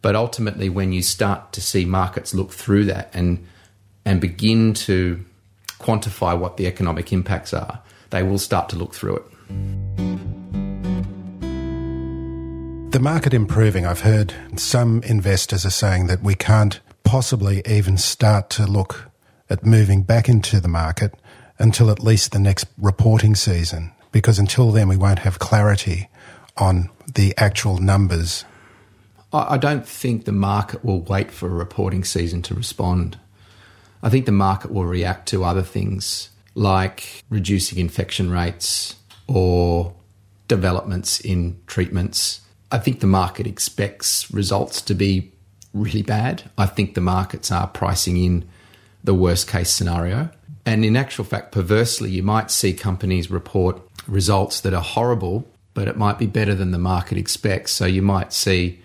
But 0.00 0.14
ultimately, 0.14 0.68
when 0.68 0.92
you 0.92 1.02
start 1.02 1.52
to 1.54 1.60
see 1.60 1.84
markets 1.84 2.34
look 2.34 2.52
through 2.52 2.84
that 2.84 3.10
and 3.12 3.44
and 4.04 4.20
begin 4.20 4.72
to 4.72 5.22
quantify 5.80 6.38
what 6.38 6.56
the 6.56 6.66
economic 6.66 7.12
impacts 7.12 7.52
are, 7.52 7.80
they 8.10 8.22
will 8.22 8.38
start 8.38 8.68
to 8.70 8.76
look 8.76 8.94
through 8.94 9.16
it. 9.16 9.22
The 12.90 13.00
market 13.00 13.34
improving, 13.34 13.86
I've 13.86 14.00
heard 14.00 14.34
some 14.56 15.02
investors 15.02 15.64
are 15.64 15.70
saying 15.70 16.06
that 16.06 16.22
we 16.22 16.34
can't 16.34 16.80
possibly 17.04 17.62
even 17.66 17.96
start 17.96 18.50
to 18.50 18.66
look 18.66 19.10
at 19.50 19.64
moving 19.64 20.02
back 20.02 20.28
into 20.28 20.60
the 20.60 20.68
market 20.68 21.14
until 21.58 21.90
at 21.90 22.02
least 22.02 22.32
the 22.32 22.38
next 22.38 22.66
reporting 22.78 23.34
season, 23.34 23.92
because 24.12 24.38
until 24.38 24.70
then 24.70 24.88
we 24.88 24.96
won't 24.96 25.20
have 25.20 25.38
clarity 25.38 26.08
on 26.56 26.90
the 27.14 27.34
actual 27.36 27.78
numbers 27.78 28.44
I 29.32 29.58
don't 29.58 29.86
think 29.86 30.24
the 30.24 30.32
market 30.32 30.84
will 30.84 31.02
wait 31.02 31.30
for 31.30 31.46
a 31.46 31.50
reporting 31.50 32.02
season 32.02 32.40
to 32.42 32.54
respond. 32.54 33.18
I 34.02 34.08
think 34.08 34.24
the 34.24 34.32
market 34.32 34.70
will 34.72 34.86
react 34.86 35.28
to 35.28 35.44
other 35.44 35.62
things 35.62 36.30
like 36.54 37.24
reducing 37.28 37.78
infection 37.78 38.30
rates 38.30 38.96
or 39.28 39.94
developments 40.48 41.20
in 41.20 41.60
treatments. 41.66 42.40
I 42.72 42.78
think 42.78 43.00
the 43.00 43.06
market 43.06 43.46
expects 43.46 44.30
results 44.32 44.82
to 44.82 44.94
be 44.94 45.32
really 45.72 46.02
bad. 46.02 46.50
I 46.58 46.66
think 46.66 46.94
the 46.94 47.00
markets 47.00 47.52
are 47.52 47.66
pricing 47.68 48.16
in 48.16 48.48
the 49.04 49.14
worst 49.14 49.48
case 49.48 49.70
scenario. 49.70 50.30
And 50.66 50.84
in 50.84 50.96
actual 50.96 51.24
fact, 51.24 51.52
perversely, 51.52 52.10
you 52.10 52.22
might 52.22 52.50
see 52.50 52.72
companies 52.72 53.30
report 53.30 53.80
results 54.06 54.60
that 54.62 54.74
are 54.74 54.82
horrible, 54.82 55.46
but 55.74 55.88
it 55.88 55.96
might 55.96 56.18
be 56.18 56.26
better 56.26 56.54
than 56.54 56.72
the 56.72 56.78
market 56.78 57.16
expects. 57.16 57.72
So 57.72 57.86
you 57.86 58.02
might 58.02 58.32
see 58.32 58.80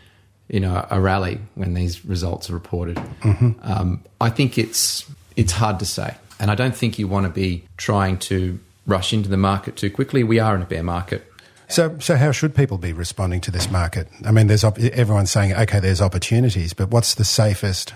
you 0.50 0.60
know, 0.60 0.86
a 0.90 1.00
rally 1.00 1.40
when 1.56 1.74
these 1.74 2.06
results 2.06 2.50
are 2.50 2.54
reported. 2.54 2.98
Mm-hmm. 2.98 3.52
Um, 3.64 4.04
I 4.20 4.30
think 4.30 4.58
it's 4.58 5.10
it's 5.36 5.52
hard 5.52 5.80
to 5.80 5.86
say, 5.86 6.16
and 6.40 6.52
I 6.52 6.56
don't 6.56 6.76
think 6.76 7.00
you 7.00 7.08
want 7.08 7.26
to 7.26 7.32
be 7.32 7.64
trying 7.78 8.20
to 8.20 8.60
rush 8.86 9.14
into 9.14 9.30
the 9.30 9.38
market 9.38 9.76
too 9.76 9.90
quickly. 9.90 10.24
We 10.24 10.40
are 10.40 10.56
in 10.56 10.62
a 10.62 10.66
bear 10.66 10.84
market. 10.84 11.30
So, 11.68 11.98
so 12.00 12.18
how 12.18 12.32
should 12.32 12.54
people 12.54 12.78
be 12.78 12.94
responding 12.94 13.42
to 13.42 13.52
this 13.52 13.72
market? 13.72 14.08
I 14.26 14.32
mean, 14.32 14.48
there's 14.48 14.64
everyone's 14.64 15.32
saying, 15.32 15.54
okay, 15.54 15.80
there's 15.80 16.02
opportunities, 16.02 16.74
but 16.74 16.90
what's 16.90 17.16
the 17.16 17.24
safest 17.24 17.94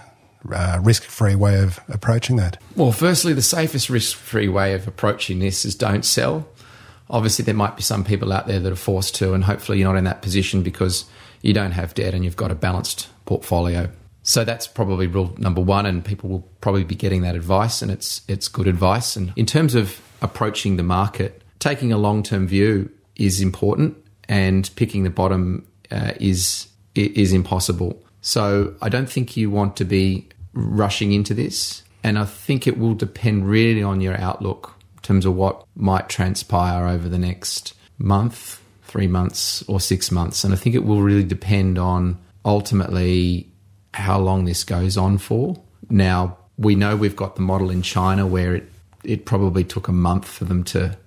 uh, 0.52 0.80
risk-free 0.82 1.36
way 1.36 1.62
of 1.62 1.80
approaching 1.90 2.38
that? 2.38 2.58
Well, 2.76 2.92
firstly, 2.92 3.34
the 3.34 3.42
safest 3.42 3.90
risk-free 3.90 4.48
way 4.48 4.74
of 4.74 4.88
approaching 4.88 5.40
this 5.40 5.66
is 5.66 5.76
don't 5.76 6.06
sell. 6.06 6.48
Obviously, 7.10 7.44
there 7.44 7.56
might 7.56 7.76
be 7.76 7.84
some 7.84 8.04
people 8.04 8.34
out 8.34 8.48
there 8.48 8.60
that 8.60 8.72
are 8.72 8.76
forced 8.76 9.16
to, 9.16 9.34
and 9.34 9.44
hopefully, 9.44 9.80
you're 9.80 9.92
not 9.92 9.98
in 9.98 10.06
that 10.06 10.22
position 10.22 10.64
because 10.64 11.06
you 11.42 11.54
don't 11.54 11.72
have 11.72 11.94
debt 11.94 12.14
and 12.14 12.24
you've 12.24 12.36
got 12.36 12.52
a 12.52 12.56
balanced 12.56 13.10
portfolio. 13.26 13.90
So 14.24 14.44
that's 14.44 14.68
probably 14.68 15.08
rule 15.08 15.34
number 15.38 15.62
one, 15.62 15.86
and 15.86 16.04
people 16.04 16.30
will 16.30 16.50
probably 16.62 16.84
be 16.84 16.96
getting 16.96 17.22
that 17.22 17.36
advice, 17.36 17.82
and 17.82 17.92
it's 17.92 18.22
it's 18.28 18.48
good 18.48 18.68
advice. 18.68 19.16
And 19.16 19.34
in 19.36 19.46
terms 19.46 19.76
of 19.76 20.02
approaching 20.22 20.78
the 20.78 20.84
market, 20.84 21.42
taking 21.60 21.92
a 21.92 21.98
long 21.98 22.24
term 22.24 22.48
view 22.48 22.90
is 23.16 23.42
important, 23.42 23.98
and 24.28 24.70
picking 24.76 25.04
the 25.04 25.10
bottom 25.10 25.68
uh, 25.92 26.14
is 26.20 26.68
is 26.96 27.34
impossible. 27.34 28.02
So 28.22 28.76
I 28.82 28.90
don't 28.90 29.10
think 29.10 29.38
you 29.38 29.50
want 29.50 29.78
to 29.78 29.86
be 29.86 30.28
rushing 30.54 31.12
into 31.14 31.34
this, 31.34 31.84
and 32.04 32.18
I 32.18 32.26
think 32.26 32.68
it 32.68 32.78
will 32.78 32.96
depend 32.96 33.48
really 33.48 33.84
on 33.84 34.02
your 34.02 34.20
outlook 34.20 34.74
in 34.96 35.02
terms 35.02 35.26
of 35.26 35.36
what 35.36 35.66
might 35.76 36.10
transpire 36.10 36.88
over 36.88 37.08
the 37.08 37.20
next 37.20 37.74
month, 37.98 38.62
three 38.84 39.08
months 39.08 39.64
or 39.68 39.80
six 39.80 40.12
months. 40.12 40.44
And 40.44 40.54
I 40.54 40.58
think 40.58 40.76
it 40.76 40.86
will 40.86 41.02
really 41.02 41.24
depend 41.24 41.78
on 41.78 42.18
ultimately 42.44 43.52
how 43.94 44.20
long 44.20 44.46
this 44.46 44.64
goes 44.64 44.98
on 44.98 45.18
for. 45.18 45.62
Now, 45.90 46.38
we 46.58 46.76
know 46.76 46.96
we've 46.96 47.16
got 47.16 47.36
the 47.36 47.42
model 47.42 47.70
in 47.70 47.82
China 47.82 48.26
where 48.26 48.56
it, 48.56 48.72
it 49.04 49.26
probably 49.26 49.64
took 49.64 49.88
a 49.88 49.94
month 49.94 50.28
for 50.28 50.46
them 50.46 50.64
to 50.66 50.98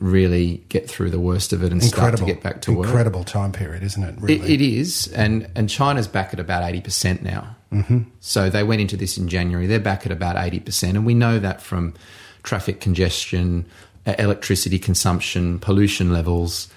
really 0.00 0.62
get 0.68 0.88
through 0.88 1.10
the 1.10 1.18
worst 1.18 1.52
of 1.52 1.62
it 1.62 1.72
and 1.72 1.82
incredible, 1.82 2.16
start 2.16 2.28
to 2.28 2.34
get 2.34 2.42
back 2.42 2.60
to 2.62 2.70
incredible 2.70 2.78
work. 2.78 2.88
Incredible 2.88 3.24
time 3.24 3.52
period, 3.52 3.82
isn't 3.82 4.02
it? 4.02 4.14
Really? 4.20 4.34
It, 4.34 4.60
it 4.60 4.60
is, 4.60 5.08
and 5.08 5.48
and 5.54 5.68
China's 5.68 6.06
back 6.06 6.32
at 6.32 6.40
about 6.40 6.62
eighty 6.62 6.80
percent 6.80 7.22
now. 7.22 7.56
Mm-hmm. 7.72 8.02
So 8.20 8.48
they 8.48 8.62
went 8.62 8.80
into 8.80 8.96
this 8.96 9.18
in 9.18 9.28
January. 9.28 9.66
They're 9.66 9.80
back 9.80 10.06
at 10.06 10.12
about 10.12 10.36
eighty 10.36 10.60
percent, 10.60 10.96
and 10.96 11.04
we 11.04 11.14
know 11.14 11.38
that 11.38 11.60
from 11.60 11.94
traffic 12.42 12.80
congestion, 12.80 13.66
electricity 14.06 14.78
consumption, 14.78 15.58
pollution 15.58 16.12
levels 16.12 16.68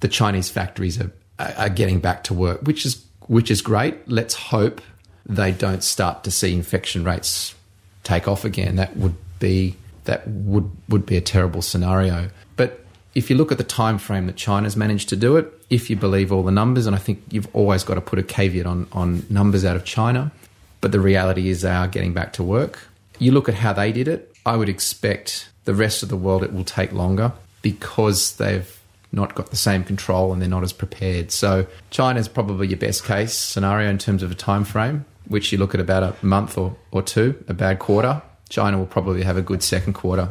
the 0.00 0.08
Chinese 0.08 0.48
factories 0.48 1.00
are, 1.00 1.12
are 1.38 1.68
getting 1.68 2.00
back 2.00 2.24
to 2.24 2.34
work, 2.34 2.62
which 2.62 2.84
is 2.84 3.04
which 3.26 3.50
is 3.50 3.62
great. 3.62 4.08
Let's 4.08 4.34
hope 4.34 4.80
they 5.26 5.52
don't 5.52 5.84
start 5.84 6.24
to 6.24 6.30
see 6.30 6.54
infection 6.54 7.04
rates 7.04 7.54
take 8.02 8.26
off 8.26 8.44
again. 8.44 8.76
That 8.76 8.96
would 8.96 9.14
be 9.38 9.76
that 10.10 10.26
would 10.26 10.68
would 10.88 11.06
be 11.06 11.16
a 11.16 11.20
terrible 11.20 11.62
scenario. 11.62 12.30
But 12.56 12.84
if 13.14 13.30
you 13.30 13.36
look 13.36 13.52
at 13.52 13.58
the 13.58 13.64
time 13.64 13.96
frame 13.96 14.26
that 14.26 14.34
China's 14.36 14.76
managed 14.76 15.08
to 15.10 15.16
do 15.16 15.36
it, 15.36 15.46
if 15.70 15.88
you 15.88 15.94
believe 15.94 16.32
all 16.32 16.42
the 16.42 16.50
numbers, 16.50 16.86
and 16.86 16.96
I 16.96 16.98
think 16.98 17.22
you've 17.30 17.48
always 17.54 17.84
got 17.84 17.94
to 17.94 18.00
put 18.00 18.18
a 18.18 18.22
caveat 18.24 18.66
on 18.66 18.88
on 18.92 19.24
numbers 19.30 19.64
out 19.64 19.76
of 19.76 19.84
China, 19.84 20.32
but 20.80 20.90
the 20.90 20.98
reality 20.98 21.48
is 21.48 21.62
they 21.62 21.70
are 21.70 21.86
getting 21.86 22.12
back 22.12 22.32
to 22.34 22.42
work. 22.42 22.80
You 23.20 23.30
look 23.30 23.48
at 23.48 23.54
how 23.54 23.72
they 23.72 23.92
did 23.92 24.08
it, 24.08 24.34
I 24.44 24.56
would 24.56 24.68
expect 24.68 25.48
the 25.64 25.74
rest 25.74 26.02
of 26.02 26.08
the 26.08 26.16
world 26.16 26.42
it 26.42 26.52
will 26.52 26.64
take 26.64 26.92
longer 26.92 27.32
because 27.62 28.36
they've 28.36 28.80
not 29.12 29.34
got 29.34 29.50
the 29.50 29.56
same 29.56 29.84
control 29.84 30.32
and 30.32 30.42
they're 30.42 30.48
not 30.48 30.64
as 30.64 30.72
prepared. 30.72 31.30
So 31.30 31.66
China 31.90 32.18
is 32.18 32.28
probably 32.28 32.66
your 32.68 32.78
best 32.78 33.04
case 33.04 33.34
scenario 33.34 33.88
in 33.90 33.98
terms 33.98 34.22
of 34.22 34.30
a 34.30 34.34
time 34.34 34.64
frame, 34.64 35.04
which 35.28 35.52
you 35.52 35.58
look 35.58 35.74
at 35.74 35.80
about 35.80 36.02
a 36.02 36.26
month 36.26 36.58
or, 36.58 36.76
or 36.90 37.02
two, 37.02 37.42
a 37.46 37.54
bad 37.54 37.78
quarter. 37.78 38.22
China 38.50 38.76
will 38.76 38.86
probably 38.86 39.22
have 39.22 39.38
a 39.38 39.42
good 39.42 39.62
second 39.62 39.94
quarter. 39.94 40.28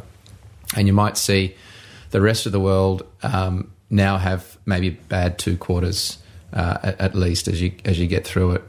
And 0.76 0.86
you 0.86 0.94
might 0.94 1.18
see 1.18 1.56
the 2.12 2.22
rest 2.22 2.46
of 2.46 2.52
the 2.52 2.60
world 2.60 3.04
um, 3.24 3.72
now 3.90 4.18
have 4.18 4.58
maybe 4.66 4.92
bad 4.92 5.40
two 5.40 5.58
quarters 5.58 6.20
uh, 6.54 6.78
at, 6.84 7.02
at 7.02 7.16
least 7.16 7.48
as 7.48 7.60
you 7.60 7.74
as 7.86 7.98
you 8.00 8.06
get 8.06 8.26
through 8.26 8.52
it. 8.52 8.64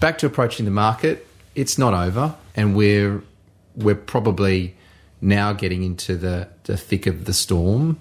Back 0.00 0.18
to 0.18 0.26
approaching 0.26 0.64
the 0.64 0.70
market, 0.70 1.26
it's 1.54 1.76
not 1.76 1.92
over, 1.92 2.34
and 2.56 2.74
we're 2.74 3.22
we're 3.76 3.94
probably 3.94 4.74
now 5.20 5.52
getting 5.52 5.82
into 5.82 6.16
the, 6.16 6.48
the 6.64 6.76
thick 6.76 7.06
of 7.06 7.24
the 7.24 7.32
storm 7.32 7.98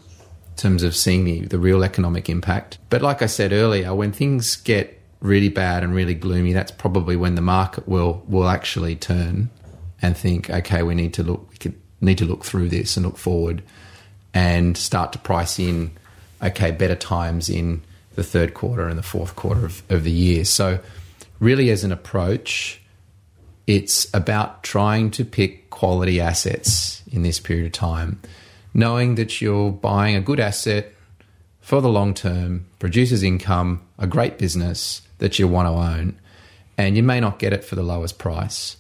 in 0.49 0.56
terms 0.58 0.84
of 0.84 0.95
seeing 0.95 1.23
the, 1.23 1.41
the 1.41 1.58
real 1.58 1.84
economic 1.84 2.29
impact. 2.29 2.77
But 2.89 3.01
like 3.01 3.21
I 3.21 3.25
said 3.27 3.51
earlier, 3.51 3.95
when 3.95 4.12
things 4.12 4.58
get 4.58 4.99
really 5.19 5.49
bad 5.49 5.84
and 5.84 5.95
really 5.95 6.13
gloomy, 6.13 6.53
that's 6.53 6.71
probably 6.71 7.15
when 7.15 7.36
the 7.36 7.41
market 7.41 7.88
will 7.88 8.23
will 8.27 8.47
actually 8.47 8.95
turn 8.95 9.49
and 10.03 10.15
think, 10.15 10.49
okay, 10.51 10.83
we 10.83 10.93
need 10.93 11.13
to 11.15 11.23
look 11.23 11.49
we 11.49 11.57
could 11.57 11.73
need 12.01 12.19
to 12.19 12.25
look 12.25 12.43
through 12.45 12.69
this 12.69 12.95
and 12.95 13.05
look 13.05 13.17
forward 13.17 13.63
and 14.33 14.77
start 14.77 15.13
to 15.13 15.19
price 15.19 15.57
in 15.57 15.91
okay, 16.43 16.71
better 16.71 16.95
times 16.95 17.49
in 17.49 17.81
the 18.15 18.23
third 18.23 18.53
quarter 18.53 18.87
and 18.87 18.99
the 18.99 19.03
fourth 19.03 19.35
quarter 19.35 19.65
of, 19.65 19.81
of 19.89 20.03
the 20.03 20.11
year. 20.11 20.43
So 20.43 20.79
really 21.39 21.69
as 21.69 21.85
an 21.85 21.91
approach, 21.91 22.81
it's 23.65 24.13
about 24.13 24.61
trying 24.61 25.09
to 25.11 25.23
pick 25.23 25.69
quality 25.69 26.19
assets 26.19 27.01
in 27.11 27.23
this 27.23 27.39
period 27.39 27.65
of 27.65 27.71
time, 27.71 28.19
knowing 28.73 29.15
that 29.15 29.41
you're 29.41 29.71
buying 29.71 30.15
a 30.15 30.21
good 30.21 30.41
asset 30.41 30.93
for 31.61 31.79
the 31.79 31.89
long 31.89 32.13
term, 32.13 32.65
produces 32.79 33.23
income, 33.23 33.81
a 33.97 34.05
great 34.05 34.37
business 34.37 35.01
that 35.19 35.39
you 35.39 35.47
want 35.47 35.67
to 35.67 35.71
own, 35.71 36.19
and 36.77 36.97
you 36.97 37.03
may 37.03 37.21
not 37.21 37.39
get 37.39 37.53
it 37.53 37.63
for 37.63 37.75
the 37.75 37.83
lowest 37.83 38.19
price. 38.19 38.75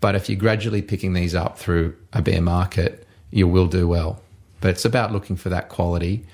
But 0.00 0.14
if 0.14 0.28
you're 0.28 0.38
gradually 0.38 0.82
picking 0.82 1.14
these 1.14 1.34
up 1.34 1.58
through 1.58 1.96
a 2.12 2.22
bear 2.22 2.42
market, 2.42 3.06
you 3.30 3.48
will 3.48 3.66
do 3.66 3.88
well. 3.88 4.20
But 4.60 4.70
it's 4.70 4.84
about 4.84 5.12
looking 5.12 5.36
for 5.36 5.48
that 5.48 5.68
quality 5.68 6.26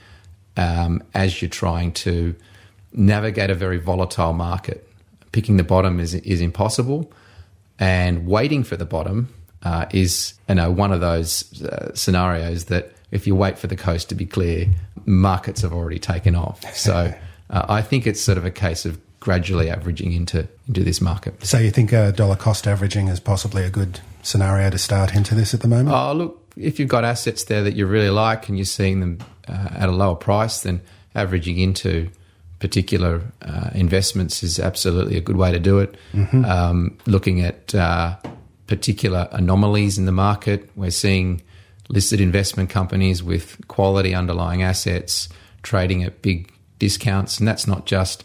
um, 0.57 1.03
as 1.15 1.41
you're 1.41 1.49
trying 1.49 1.93
to 1.93 2.35
navigate 2.93 3.51
a 3.51 3.55
very 3.55 3.79
volatile 3.79 4.33
market. 4.33 4.89
Picking 5.33 5.57
the 5.57 5.65
bottom 5.65 5.99
is, 5.99 6.15
is 6.15 6.41
impossible 6.41 7.11
and 7.79 8.27
waiting 8.27 8.63
for 8.63 8.77
the 8.77 8.85
bottom 8.85 9.33
uh, 9.63 9.87
is 9.93 10.35
you 10.49 10.55
know 10.55 10.71
one 10.71 10.93
of 10.93 11.01
those 11.01 11.63
uh, 11.63 11.95
scenarios 11.95 12.67
that 12.67 12.93
if 13.11 13.27
you 13.27 13.35
wait 13.35 13.59
for 13.59 13.67
the 13.67 13.77
coast 13.77 14.09
to 14.09 14.15
be 14.15 14.27
clear, 14.27 14.67
markets 15.05 15.63
have 15.63 15.73
already 15.73 15.99
taken 15.99 16.35
off. 16.35 16.63
So 16.75 17.15
uh, 17.51 17.67
I 17.69 17.83
think 17.83 18.07
it's 18.07 18.21
sort 18.21 18.39
of 18.39 18.45
a 18.45 18.51
case 18.51 18.85
of 18.85 19.01
gradually 19.23 19.71
averaging 19.71 20.13
into 20.13 20.49
into 20.67 20.83
this 20.83 21.01
market. 21.01 21.33
So 21.47 21.59
you 21.59 21.71
think 21.71 21.93
uh, 21.93 22.11
dollar 22.11 22.35
cost 22.35 22.67
averaging 22.67 23.07
is 23.07 23.21
possibly 23.21 23.63
a 23.63 23.71
good 23.71 24.01
scenario 24.23 24.69
to 24.71 24.79
start 24.79 25.15
into 25.15 25.37
this 25.37 25.55
at 25.55 25.61
the 25.61 25.69
moment? 25.69 25.95
Oh, 25.95 26.13
look, 26.13 26.53
if 26.57 26.81
you've 26.81 26.89
got 26.89 27.05
assets 27.05 27.45
there 27.45 27.63
that 27.63 27.75
you 27.77 27.87
really 27.87 28.11
like 28.11 28.49
and 28.49 28.59
you're 28.59 28.65
seeing 28.65 28.99
them 28.99 29.19
uh, 29.49 29.69
at 29.77 29.89
a 29.89 29.93
lower 29.93 30.17
price, 30.17 30.63
then 30.63 30.81
averaging 31.15 31.61
into 31.61 32.11
particular 32.59 33.23
uh, 33.43 33.71
investments 33.75 34.43
is 34.43 34.59
absolutely 34.59 35.17
a 35.17 35.21
good 35.21 35.37
way 35.37 35.53
to 35.53 35.61
do 35.61 35.79
it. 35.79 35.97
Mm-hmm. 36.15 36.45
Um, 36.45 36.99
looking 37.07 37.41
at 37.43 37.75
uh, 37.77 38.17
particular 38.67 39.29
anomalies 39.31 39.99
in 39.99 40.07
the 40.07 40.13
market, 40.13 40.69
we're 40.75 40.91
seeing 40.91 41.43
listed 41.89 42.21
investment 42.21 42.71
companies 42.71 43.23
with 43.23 43.57
quality 43.69 44.15
underlying 44.15 44.63
assets 44.63 45.29
trading 45.63 46.03
at 46.03 46.23
big 46.23 46.53
discounts, 46.81 47.39
and 47.39 47.47
that's 47.47 47.69
not 47.69 47.87
just 47.87 48.25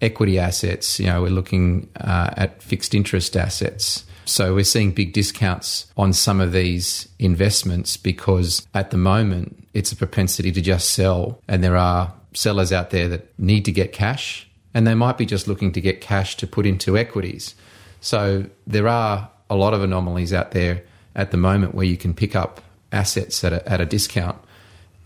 equity 0.00 0.38
assets. 0.38 0.98
You 0.98 1.06
know, 1.06 1.22
we're 1.22 1.28
looking 1.28 1.88
uh, 2.00 2.30
at 2.36 2.62
fixed 2.62 2.94
interest 2.94 3.36
assets. 3.36 4.04
So 4.26 4.54
we're 4.54 4.64
seeing 4.64 4.92
big 4.92 5.12
discounts 5.12 5.86
on 5.96 6.12
some 6.12 6.40
of 6.40 6.52
these 6.52 7.08
investments 7.18 7.96
because 7.96 8.66
at 8.72 8.90
the 8.90 8.96
moment 8.96 9.68
it's 9.74 9.92
a 9.92 9.96
propensity 9.96 10.50
to 10.52 10.62
just 10.62 10.90
sell, 10.90 11.40
and 11.46 11.62
there 11.62 11.76
are 11.76 12.14
sellers 12.32 12.72
out 12.72 12.90
there 12.90 13.08
that 13.08 13.38
need 13.38 13.64
to 13.64 13.72
get 13.72 13.92
cash 13.92 14.48
and 14.74 14.86
they 14.86 14.94
might 14.94 15.16
be 15.16 15.24
just 15.24 15.46
looking 15.46 15.72
to 15.72 15.80
get 15.80 16.00
cash 16.00 16.36
to 16.36 16.46
put 16.46 16.66
into 16.66 16.98
equities. 16.98 17.54
So 18.00 18.46
there 18.66 18.88
are 18.88 19.30
a 19.48 19.54
lot 19.54 19.72
of 19.72 19.82
anomalies 19.82 20.32
out 20.32 20.50
there 20.50 20.82
at 21.14 21.30
the 21.30 21.36
moment 21.36 21.74
where 21.74 21.86
you 21.86 21.96
can 21.96 22.12
pick 22.12 22.34
up 22.34 22.60
assets 22.90 23.44
at 23.44 23.52
a, 23.52 23.66
at 23.68 23.80
a 23.80 23.86
discount. 23.86 24.36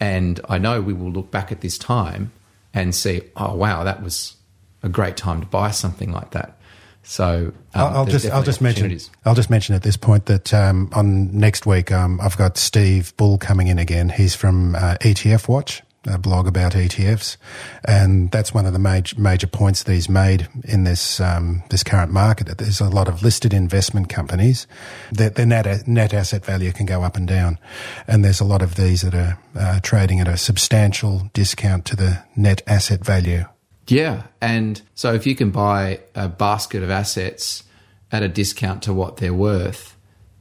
And 0.01 0.41
I 0.49 0.57
know 0.59 0.81
we 0.81 0.95
will 0.95 1.11
look 1.11 1.31
back 1.31 1.53
at 1.53 1.61
this 1.61 1.77
time 1.77 2.33
and 2.73 2.95
see, 2.95 3.21
oh, 3.37 3.55
wow, 3.55 3.85
that 3.85 4.03
was 4.03 4.37
a 4.83 4.89
great 4.89 5.17
time 5.17 5.41
to 5.41 5.47
buy 5.47 5.71
something 5.71 6.13
like 6.13 6.31
that. 6.33 6.59
So 7.03 7.53
um, 7.75 7.95
I'll, 7.95 8.05
just 8.05 8.27
I'll 8.27 8.43
just 8.43 8.61
mention 8.61 8.99
I'll 9.25 9.35
just 9.35 9.49
mention 9.49 9.75
at 9.75 9.83
this 9.83 9.97
point 9.97 10.27
that 10.27 10.53
um, 10.53 10.91
on 10.93 11.35
next 11.37 11.65
week 11.65 11.91
um, 11.91 12.21
I've 12.21 12.37
got 12.37 12.59
Steve 12.59 13.17
Bull 13.17 13.39
coming 13.39 13.69
in 13.69 13.79
again. 13.79 14.11
He's 14.11 14.35
from 14.35 14.75
uh, 14.75 14.97
ETF 15.01 15.49
Watch, 15.49 15.83
a 16.07 16.19
blog 16.19 16.47
about 16.47 16.73
ETFs, 16.73 17.39
and 17.87 18.31
that's 18.31 18.53
one 18.53 18.67
of 18.67 18.75
the 18.75 18.79
major 18.79 19.19
major 19.19 19.47
points 19.47 19.85
that 19.85 19.93
he's 19.95 20.11
made 20.11 20.49
in 20.65 20.85
this 20.85 21.19
um, 21.19 21.63
this 21.71 21.83
current 21.83 22.13
market. 22.13 22.47
That 22.47 22.59
there's 22.59 22.81
a 22.81 22.91
lot 22.91 23.09
of 23.09 23.23
listed 23.23 23.55
investment 23.55 24.11
companies 24.11 24.67
that 25.11 25.37
their 25.37 25.47
net 25.47 25.89
net 25.89 26.13
asset 26.13 26.45
value 26.45 26.73
can 26.73 26.85
go 26.85 27.03
up 27.03 27.17
and 27.17 27.27
down, 27.27 27.59
and 28.07 28.23
there's 28.23 28.41
a 28.41 28.45
lot 28.45 28.61
of 28.61 28.75
these 28.75 29.01
that 29.01 29.15
are 29.15 29.39
uh, 29.59 29.81
trading 29.81 30.21
at 30.21 30.29
a 30.29 30.37
substantial 30.37 31.31
discount 31.33 31.87
to 31.87 31.97
the 31.97 32.23
net 32.37 32.61
asset 32.67 33.03
value. 33.03 33.47
Yeah, 33.89 34.25
and 34.41 34.81
so 34.95 35.15
if 35.15 35.27
you 35.27 35.35
can 35.35 35.51
buy 35.51 36.01
a 36.15 36.29
basket 36.29 36.83
of 36.83 36.91
assets 36.91 37.65
at 38.13 38.23
a 38.23 38.29
discount 38.29 38.83
to 38.85 38.95
what 38.95 39.17
they're 39.17 39.35
worth, 39.35 39.97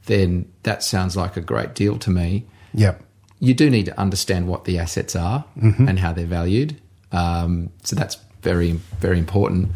then 0.06 0.50
that 0.62 0.82
sounds 0.82 1.16
like 1.16 1.36
a 1.36 1.40
great 1.40 1.74
deal 1.74 1.98
to 1.98 2.10
me. 2.10 2.46
Yep 2.74 3.02
you 3.40 3.54
do 3.54 3.70
need 3.70 3.86
to 3.86 3.98
understand 3.98 4.48
what 4.48 4.64
the 4.64 4.78
assets 4.78 5.14
are 5.14 5.44
mm-hmm. 5.56 5.88
and 5.88 5.98
how 5.98 6.12
they're 6.12 6.26
valued. 6.26 6.80
Um, 7.12 7.70
so 7.84 7.96
that's 7.96 8.16
very, 8.42 8.72
very 9.00 9.18
important. 9.18 9.70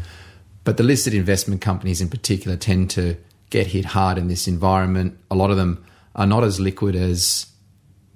But 0.63 0.77
the 0.77 0.83
listed 0.83 1.13
investment 1.13 1.61
companies 1.61 2.01
in 2.01 2.09
particular 2.09 2.57
tend 2.57 2.89
to 2.91 3.17
get 3.49 3.67
hit 3.67 3.85
hard 3.85 4.17
in 4.17 4.27
this 4.27 4.47
environment. 4.47 5.17
A 5.31 5.35
lot 5.35 5.51
of 5.51 5.57
them 5.57 5.83
are 6.15 6.27
not 6.27 6.43
as 6.43 6.59
liquid 6.59 6.95
as 6.95 7.47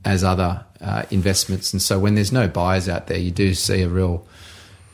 as 0.05 0.23
other 0.23 0.63
uh, 0.79 1.03
investments, 1.09 1.73
and 1.73 1.81
so 1.81 1.99
when 1.99 2.15
there's 2.15 2.31
no 2.31 2.47
buyers 2.47 2.87
out 2.87 3.07
there, 3.07 3.17
you 3.17 3.31
do 3.31 3.53
see 3.53 3.81
a 3.81 3.89
real 3.89 4.25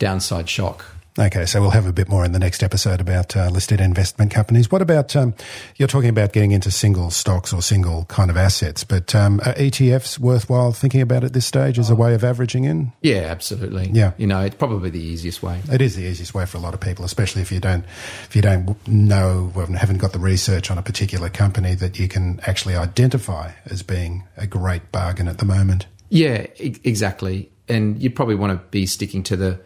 downside 0.03 0.49
shock. 0.49 0.85
Okay, 1.17 1.45
so 1.45 1.61
we'll 1.61 1.69
have 1.69 1.85
a 1.85 1.93
bit 1.93 2.09
more 2.09 2.25
in 2.25 2.33
the 2.33 2.39
next 2.39 2.61
episode 2.61 2.99
about 2.99 3.37
uh, 3.37 3.47
listed 3.49 3.79
investment 3.79 4.31
companies. 4.31 4.69
What 4.69 4.81
about 4.81 5.15
um, 5.15 5.33
you're 5.77 5.87
talking 5.87 6.09
about 6.09 6.33
getting 6.33 6.51
into 6.51 6.71
single 6.71 7.09
stocks 7.09 7.53
or 7.53 7.61
single 7.61 8.03
kind 8.05 8.29
of 8.29 8.35
assets, 8.35 8.83
but 8.83 9.13
um, 9.15 9.39
are 9.45 9.53
ETFs 9.53 10.19
worthwhile 10.19 10.73
thinking 10.73 11.01
about 11.01 11.23
at 11.23 11.31
this 11.31 11.45
stage 11.45 11.79
as 11.79 11.89
a 11.89 11.95
way 11.95 12.15
of 12.15 12.23
averaging 12.23 12.65
in? 12.65 12.91
Yeah, 13.01 13.27
absolutely. 13.29 13.91
Yeah, 13.93 14.11
you 14.17 14.27
know, 14.27 14.41
it's 14.41 14.55
probably 14.55 14.89
the 14.89 14.99
easiest 14.99 15.41
way. 15.41 15.61
It 15.71 15.81
is 15.81 15.95
the 15.95 16.03
easiest 16.03 16.33
way 16.33 16.45
for 16.45 16.57
a 16.57 16.61
lot 16.61 16.73
of 16.73 16.81
people, 16.81 17.05
especially 17.05 17.43
if 17.43 17.51
you 17.51 17.61
don't 17.61 17.85
if 18.25 18.35
you 18.35 18.41
don't 18.41 18.75
know 18.87 19.51
haven't 19.55 19.99
got 19.99 20.11
the 20.11 20.19
research 20.19 20.69
on 20.69 20.77
a 20.77 20.83
particular 20.83 21.29
company 21.29 21.75
that 21.75 21.97
you 21.97 22.09
can 22.09 22.41
actually 22.45 22.75
identify 22.75 23.51
as 23.67 23.83
being 23.83 24.23
a 24.35 24.47
great 24.47 24.91
bargain 24.91 25.27
at 25.27 25.37
the 25.37 25.45
moment. 25.45 25.85
Yeah, 26.09 26.47
e- 26.57 26.75
exactly. 26.83 27.51
And 27.69 28.01
you 28.01 28.09
probably 28.09 28.35
want 28.35 28.59
to 28.59 28.67
be 28.69 28.85
sticking 28.85 29.23
to 29.23 29.37
the 29.37 29.59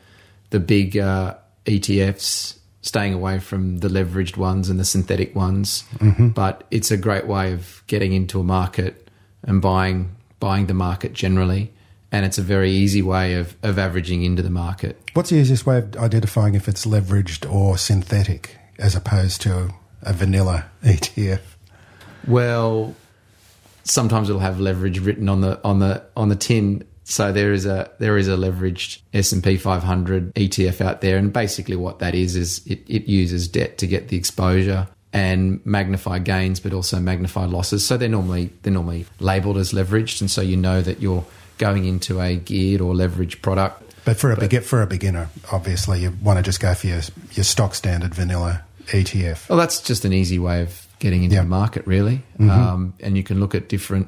the 0.49 0.59
big 0.59 0.97
uh, 0.97 1.35
ETFs, 1.65 2.57
staying 2.81 3.13
away 3.13 3.39
from 3.39 3.79
the 3.79 3.87
leveraged 3.87 4.37
ones 4.37 4.69
and 4.69 4.79
the 4.79 4.85
synthetic 4.85 5.35
ones. 5.35 5.83
Mm-hmm. 5.95 6.29
But 6.29 6.65
it's 6.71 6.91
a 6.91 6.97
great 6.97 7.27
way 7.27 7.53
of 7.53 7.83
getting 7.87 8.13
into 8.13 8.39
a 8.39 8.43
market 8.43 9.09
and 9.43 9.61
buying 9.61 10.15
buying 10.39 10.67
the 10.67 10.73
market 10.73 11.13
generally. 11.13 11.73
And 12.11 12.25
it's 12.25 12.37
a 12.37 12.41
very 12.41 12.71
easy 12.71 13.01
way 13.01 13.33
of, 13.33 13.55
of 13.63 13.77
averaging 13.77 14.23
into 14.23 14.41
the 14.41 14.49
market. 14.49 15.01
What's 15.13 15.29
the 15.29 15.37
easiest 15.37 15.65
way 15.65 15.79
of 15.79 15.97
identifying 15.97 16.55
if 16.55 16.67
it's 16.69 16.85
leveraged 16.85 17.51
or 17.51 17.77
synthetic 17.77 18.57
as 18.79 18.95
opposed 18.95 19.41
to 19.41 19.73
a 20.03 20.13
vanilla 20.13 20.69
ETF? 20.83 21.41
Well, 22.27 22.95
sometimes 23.83 24.29
it'll 24.29 24.41
have 24.41 24.59
leverage 24.59 24.99
written 24.99 25.27
on 25.27 25.41
the 25.41 25.59
on 25.63 25.79
the 25.79 26.03
on 26.15 26.29
the 26.29 26.35
tin 26.35 26.85
so 27.09 27.31
there 27.31 27.53
is 27.53 27.65
a 27.65 27.89
there 27.99 28.17
is 28.17 28.27
a 28.27 28.35
leveraged 28.35 28.99
S 29.13 29.31
and 29.31 29.41
P 29.43 29.55
500 29.57 30.35
ETF 30.35 30.81
out 30.81 31.01
there, 31.01 31.17
and 31.17 31.31
basically 31.31 31.77
what 31.77 31.99
that 31.99 32.13
is 32.13 32.35
is 32.35 32.65
it, 32.67 32.79
it 32.87 33.09
uses 33.09 33.47
debt 33.47 33.77
to 33.77 33.87
get 33.87 34.09
the 34.09 34.17
exposure 34.17 34.87
and 35.13 35.65
magnify 35.65 36.19
gains, 36.19 36.59
but 36.59 36.73
also 36.73 36.99
magnify 36.99 37.45
losses. 37.45 37.85
So 37.85 37.95
they're 37.95 38.09
normally 38.09 38.51
they're 38.63 38.73
normally 38.73 39.05
labelled 39.19 39.57
as 39.57 39.71
leveraged, 39.71 40.19
and 40.21 40.29
so 40.29 40.41
you 40.41 40.57
know 40.57 40.81
that 40.81 40.99
you're 40.99 41.25
going 41.57 41.85
into 41.85 42.19
a 42.19 42.35
geared 42.35 42.81
or 42.81 42.93
leveraged 42.93 43.41
product. 43.41 43.83
But 44.03 44.17
for 44.17 44.31
a 44.31 44.35
but, 44.35 44.63
for 44.63 44.81
a 44.81 44.87
beginner, 44.87 45.29
obviously 45.51 46.01
you 46.01 46.13
want 46.21 46.37
to 46.39 46.43
just 46.43 46.59
go 46.59 46.73
for 46.73 46.87
your 46.87 47.01
your 47.31 47.43
stock 47.45 47.73
standard 47.73 48.13
vanilla 48.13 48.63
ETF? 48.87 49.49
Well, 49.49 49.57
that's 49.57 49.81
just 49.81 50.03
an 50.05 50.11
easy 50.13 50.39
way 50.39 50.61
of 50.61 50.85
getting 50.99 51.23
into 51.23 51.35
Yeah. 51.35 51.43
the 51.43 51.47
market, 51.47 51.85
really. 51.85 52.23
Um, 52.39 52.93
and 53.01 53.15
you 53.15 53.23
can 53.23 53.39
look 53.39 53.53
at 53.53 53.69
different 53.69 54.07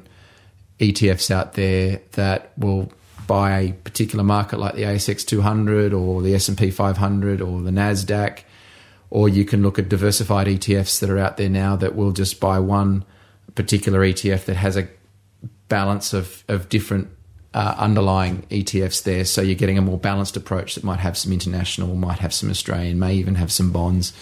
ETFs 0.80 1.30
out 1.30 1.52
there 1.54 2.00
that 2.12 2.52
will 2.56 2.92
buy 3.26 3.60
a 3.60 3.72
particular 3.72 4.24
market, 4.24 4.58
like 4.58 4.74
the 4.74 4.82
ASX 4.82 5.24
200 5.24 5.92
or 5.92 6.22
the 6.22 6.34
S 6.34 6.48
and 6.48 6.58
P 6.58 6.70
500 6.70 7.40
or 7.40 7.60
the 7.60 7.70
Nasdaq. 7.70 8.40
Or 9.10 9.28
you 9.28 9.44
can 9.44 9.62
look 9.62 9.78
at 9.78 9.88
diversified 9.88 10.46
ETFs 10.46 11.00
that 11.00 11.10
are 11.10 11.18
out 11.18 11.36
there 11.36 11.48
now 11.48 11.76
that 11.76 11.94
will 11.94 12.12
just 12.12 12.40
buy 12.40 12.58
one 12.58 13.04
particular 13.54 14.00
ETF 14.00 14.46
that 14.46 14.56
has 14.56 14.76
a 14.76 14.88
balance 15.68 16.12
of, 16.12 16.44
of 16.48 16.68
different 16.68 17.08
uh, 17.52 17.74
underlying 17.76 18.42
ETFs 18.50 19.02
there. 19.02 19.24
So 19.24 19.42
you're 19.42 19.56
getting 19.56 19.78
a 19.78 19.82
more 19.82 19.98
balanced 19.98 20.36
approach 20.36 20.76
that 20.76 20.84
might 20.84 21.00
have 21.00 21.18
some 21.18 21.32
international, 21.32 21.94
might 21.96 22.20
have 22.20 22.32
some 22.32 22.50
Australian, 22.50 22.98
may 22.98 23.14
even 23.14 23.34
have 23.34 23.52
some 23.52 23.72
bonds 23.72 24.12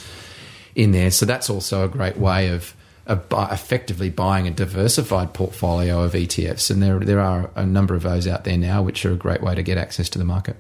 in 0.75 0.93
there. 0.93 1.11
So 1.11 1.27
that's 1.27 1.51
also 1.51 1.85
a 1.85 1.89
great 1.89 2.17
way 2.17 2.49
of 2.49 2.75
bu- 3.17 3.53
effectively 3.53 4.11
buying 4.11 4.47
a 4.47 4.51
diversified 4.51 5.35
portfolio 5.35 6.03
of 6.03 6.13
ETFs. 6.13 6.71
And 6.71 6.83
there, 6.83 6.99
there 6.99 7.21
are 7.21 7.51
a 7.55 7.67
number 7.67 7.95
of 7.95 8.03
those 8.03 8.27
out 8.27 8.45
there 8.45 8.59
now, 8.59 8.83
which 8.83 9.05
are 9.05 9.13
a 9.13 9.17
great 9.17 9.43
way 9.43 9.55
to 9.55 9.63
get 9.63 9.79
access 9.79 10.09
to 10.11 10.19
the 10.19 10.25
market. 10.25 10.57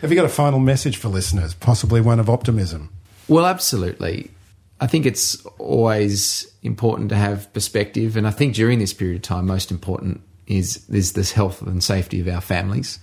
Have 0.00 0.10
you 0.10 0.16
got 0.16 0.24
a 0.24 0.30
final 0.30 0.58
message 0.58 0.96
for 0.96 1.08
listeners? 1.08 1.54
Possibly 1.54 2.00
one 2.00 2.20
of 2.20 2.30
optimism. 2.30 2.90
Well, 3.28 3.46
absolutely. 3.46 4.30
I 4.80 4.86
think 4.86 5.04
it's 5.04 5.44
always 5.58 6.50
important 6.62 7.10
to 7.10 7.16
have 7.16 7.52
perspective, 7.52 8.16
and 8.16 8.26
I 8.26 8.30
think 8.30 8.54
during 8.54 8.78
this 8.78 8.94
period 8.94 9.16
of 9.16 9.22
time, 9.22 9.46
most 9.46 9.70
important 9.70 10.22
is 10.46 10.84
is 10.90 11.12
this 11.12 11.32
health 11.32 11.62
and 11.62 11.84
safety 11.84 12.20
of 12.20 12.28
our 12.28 12.40
families, 12.40 12.98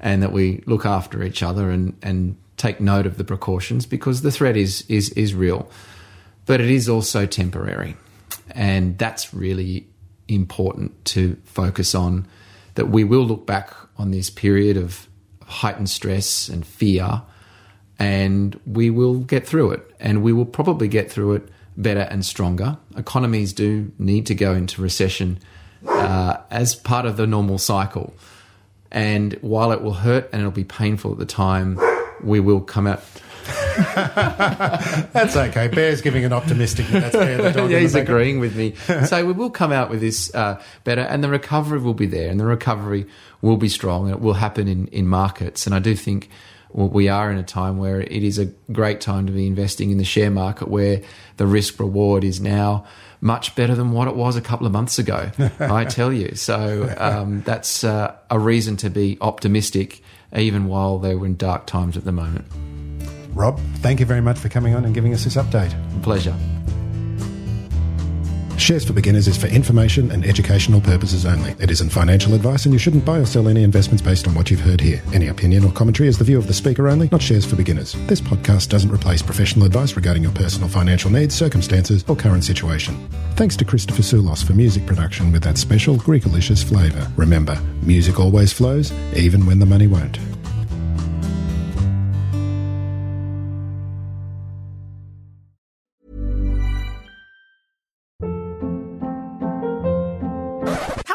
and 0.00 0.22
that 0.22 0.32
we 0.32 0.62
look 0.66 0.84
after 0.84 1.22
each 1.22 1.42
other 1.42 1.70
and 1.70 1.96
and 2.02 2.36
take 2.56 2.80
note 2.80 3.06
of 3.06 3.18
the 3.18 3.24
precautions 3.24 3.86
because 3.86 4.22
the 4.22 4.32
threat 4.32 4.56
is 4.56 4.84
is 4.88 5.10
is 5.10 5.32
real, 5.32 5.70
but 6.44 6.60
it 6.60 6.70
is 6.70 6.88
also 6.88 7.24
temporary, 7.24 7.96
and 8.50 8.98
that's 8.98 9.32
really 9.32 9.86
important 10.28 11.04
to 11.06 11.36
focus 11.44 11.94
on. 11.94 12.26
That 12.74 12.88
we 12.88 13.04
will 13.04 13.24
look 13.24 13.46
back 13.46 13.74
on 13.98 14.10
this 14.10 14.30
period 14.30 14.76
of 14.76 15.06
heightened 15.44 15.90
stress 15.90 16.48
and 16.48 16.66
fear 16.66 17.22
and 17.98 18.58
we 18.66 18.90
will 18.90 19.18
get 19.18 19.46
through 19.46 19.70
it. 19.70 19.94
And 20.00 20.24
we 20.24 20.32
will 20.32 20.44
probably 20.44 20.88
get 20.88 21.10
through 21.10 21.34
it 21.34 21.48
better 21.76 22.00
and 22.00 22.24
stronger. 22.24 22.76
Economies 22.96 23.52
do 23.52 23.92
need 23.98 24.26
to 24.26 24.34
go 24.34 24.54
into 24.54 24.82
recession 24.82 25.38
uh, 25.86 26.38
as 26.50 26.74
part 26.74 27.06
of 27.06 27.16
the 27.16 27.26
normal 27.26 27.58
cycle. 27.58 28.12
And 28.90 29.34
while 29.40 29.70
it 29.70 29.82
will 29.82 29.94
hurt 29.94 30.28
and 30.32 30.40
it'll 30.40 30.50
be 30.50 30.64
painful 30.64 31.12
at 31.12 31.18
the 31.18 31.26
time, 31.26 31.78
we 32.22 32.40
will 32.40 32.60
come 32.60 32.86
out. 32.88 33.04
That's 35.12 35.36
okay. 35.36 35.68
Bear's 35.68 36.00
giving 36.00 36.24
an 36.24 36.32
optimistic. 36.32 36.86
That's 36.86 37.16
Bear 37.16 37.38
the 37.40 37.50
dog. 37.52 37.70
yeah, 37.70 37.78
he's 37.78 37.94
agreeing 37.94 38.40
with 38.40 38.56
me. 38.56 38.74
so 39.06 39.24
we 39.24 39.32
will 39.32 39.50
come 39.50 39.72
out 39.72 39.90
with 39.90 40.00
this 40.00 40.34
uh, 40.34 40.62
better, 40.84 41.02
and 41.02 41.22
the 41.22 41.28
recovery 41.28 41.78
will 41.78 41.94
be 41.94 42.06
there, 42.06 42.30
and 42.30 42.38
the 42.38 42.46
recovery 42.46 43.06
will 43.40 43.56
be 43.56 43.68
strong, 43.68 44.06
and 44.06 44.14
it 44.14 44.20
will 44.20 44.34
happen 44.34 44.68
in, 44.68 44.86
in 44.88 45.06
markets. 45.06 45.66
And 45.66 45.74
I 45.74 45.78
do 45.78 45.94
think 45.94 46.28
we 46.72 47.08
are 47.08 47.30
in 47.30 47.38
a 47.38 47.42
time 47.42 47.78
where 47.78 48.00
it 48.00 48.22
is 48.22 48.38
a 48.38 48.46
great 48.72 49.00
time 49.00 49.26
to 49.26 49.32
be 49.32 49.46
investing 49.46 49.90
in 49.90 49.98
the 49.98 50.04
share 50.04 50.30
market, 50.30 50.68
where 50.68 51.02
the 51.36 51.46
risk 51.46 51.78
reward 51.78 52.24
is 52.24 52.40
now 52.40 52.84
much 53.20 53.54
better 53.54 53.74
than 53.74 53.92
what 53.92 54.08
it 54.08 54.16
was 54.16 54.36
a 54.36 54.40
couple 54.40 54.66
of 54.66 54.72
months 54.72 54.98
ago. 54.98 55.30
I 55.60 55.84
tell 55.84 56.12
you. 56.12 56.34
So 56.34 56.92
um, 56.98 57.42
that's 57.42 57.84
uh, 57.84 58.16
a 58.30 58.38
reason 58.38 58.76
to 58.78 58.90
be 58.90 59.16
optimistic, 59.20 60.02
even 60.36 60.66
while 60.66 60.98
they 60.98 61.14
were 61.14 61.26
in 61.26 61.36
dark 61.36 61.66
times 61.66 61.96
at 61.96 62.04
the 62.04 62.12
moment. 62.12 62.46
Rob, 63.34 63.60
thank 63.76 64.00
you 64.00 64.06
very 64.06 64.20
much 64.20 64.38
for 64.38 64.48
coming 64.48 64.74
on 64.74 64.84
and 64.84 64.94
giving 64.94 65.14
us 65.14 65.24
this 65.24 65.36
update. 65.36 65.72
Pleasure. 66.02 66.36
Shares 68.62 68.84
for 68.84 68.92
Beginners 68.92 69.26
is 69.26 69.36
for 69.36 69.48
information 69.48 70.12
and 70.12 70.24
educational 70.24 70.80
purposes 70.80 71.26
only. 71.26 71.56
It 71.58 71.72
isn't 71.72 71.90
financial 71.90 72.34
advice, 72.34 72.64
and 72.64 72.72
you 72.72 72.78
shouldn't 72.78 73.04
buy 73.04 73.18
or 73.18 73.26
sell 73.26 73.48
any 73.48 73.64
investments 73.64 74.02
based 74.02 74.28
on 74.28 74.36
what 74.36 74.52
you've 74.52 74.60
heard 74.60 74.80
here. 74.80 75.02
Any 75.12 75.26
opinion 75.26 75.64
or 75.64 75.72
commentary 75.72 76.08
is 76.08 76.16
the 76.16 76.22
view 76.22 76.38
of 76.38 76.46
the 76.46 76.54
speaker 76.54 76.88
only, 76.88 77.08
not 77.10 77.20
Shares 77.20 77.44
for 77.44 77.56
Beginners. 77.56 77.94
This 78.06 78.20
podcast 78.20 78.68
doesn't 78.68 78.92
replace 78.92 79.20
professional 79.20 79.66
advice 79.66 79.96
regarding 79.96 80.22
your 80.22 80.30
personal 80.30 80.68
financial 80.68 81.10
needs, 81.10 81.34
circumstances, 81.34 82.04
or 82.06 82.14
current 82.14 82.44
situation. 82.44 82.96
Thanks 83.34 83.56
to 83.56 83.64
Christopher 83.64 84.02
Soulos 84.02 84.44
for 84.44 84.52
music 84.52 84.86
production 84.86 85.32
with 85.32 85.42
that 85.42 85.58
special 85.58 85.96
Greekalicious 85.96 86.62
flavour. 86.62 87.10
Remember, 87.16 87.60
music 87.82 88.20
always 88.20 88.52
flows, 88.52 88.92
even 89.16 89.44
when 89.44 89.58
the 89.58 89.66
money 89.66 89.88
won't. 89.88 90.20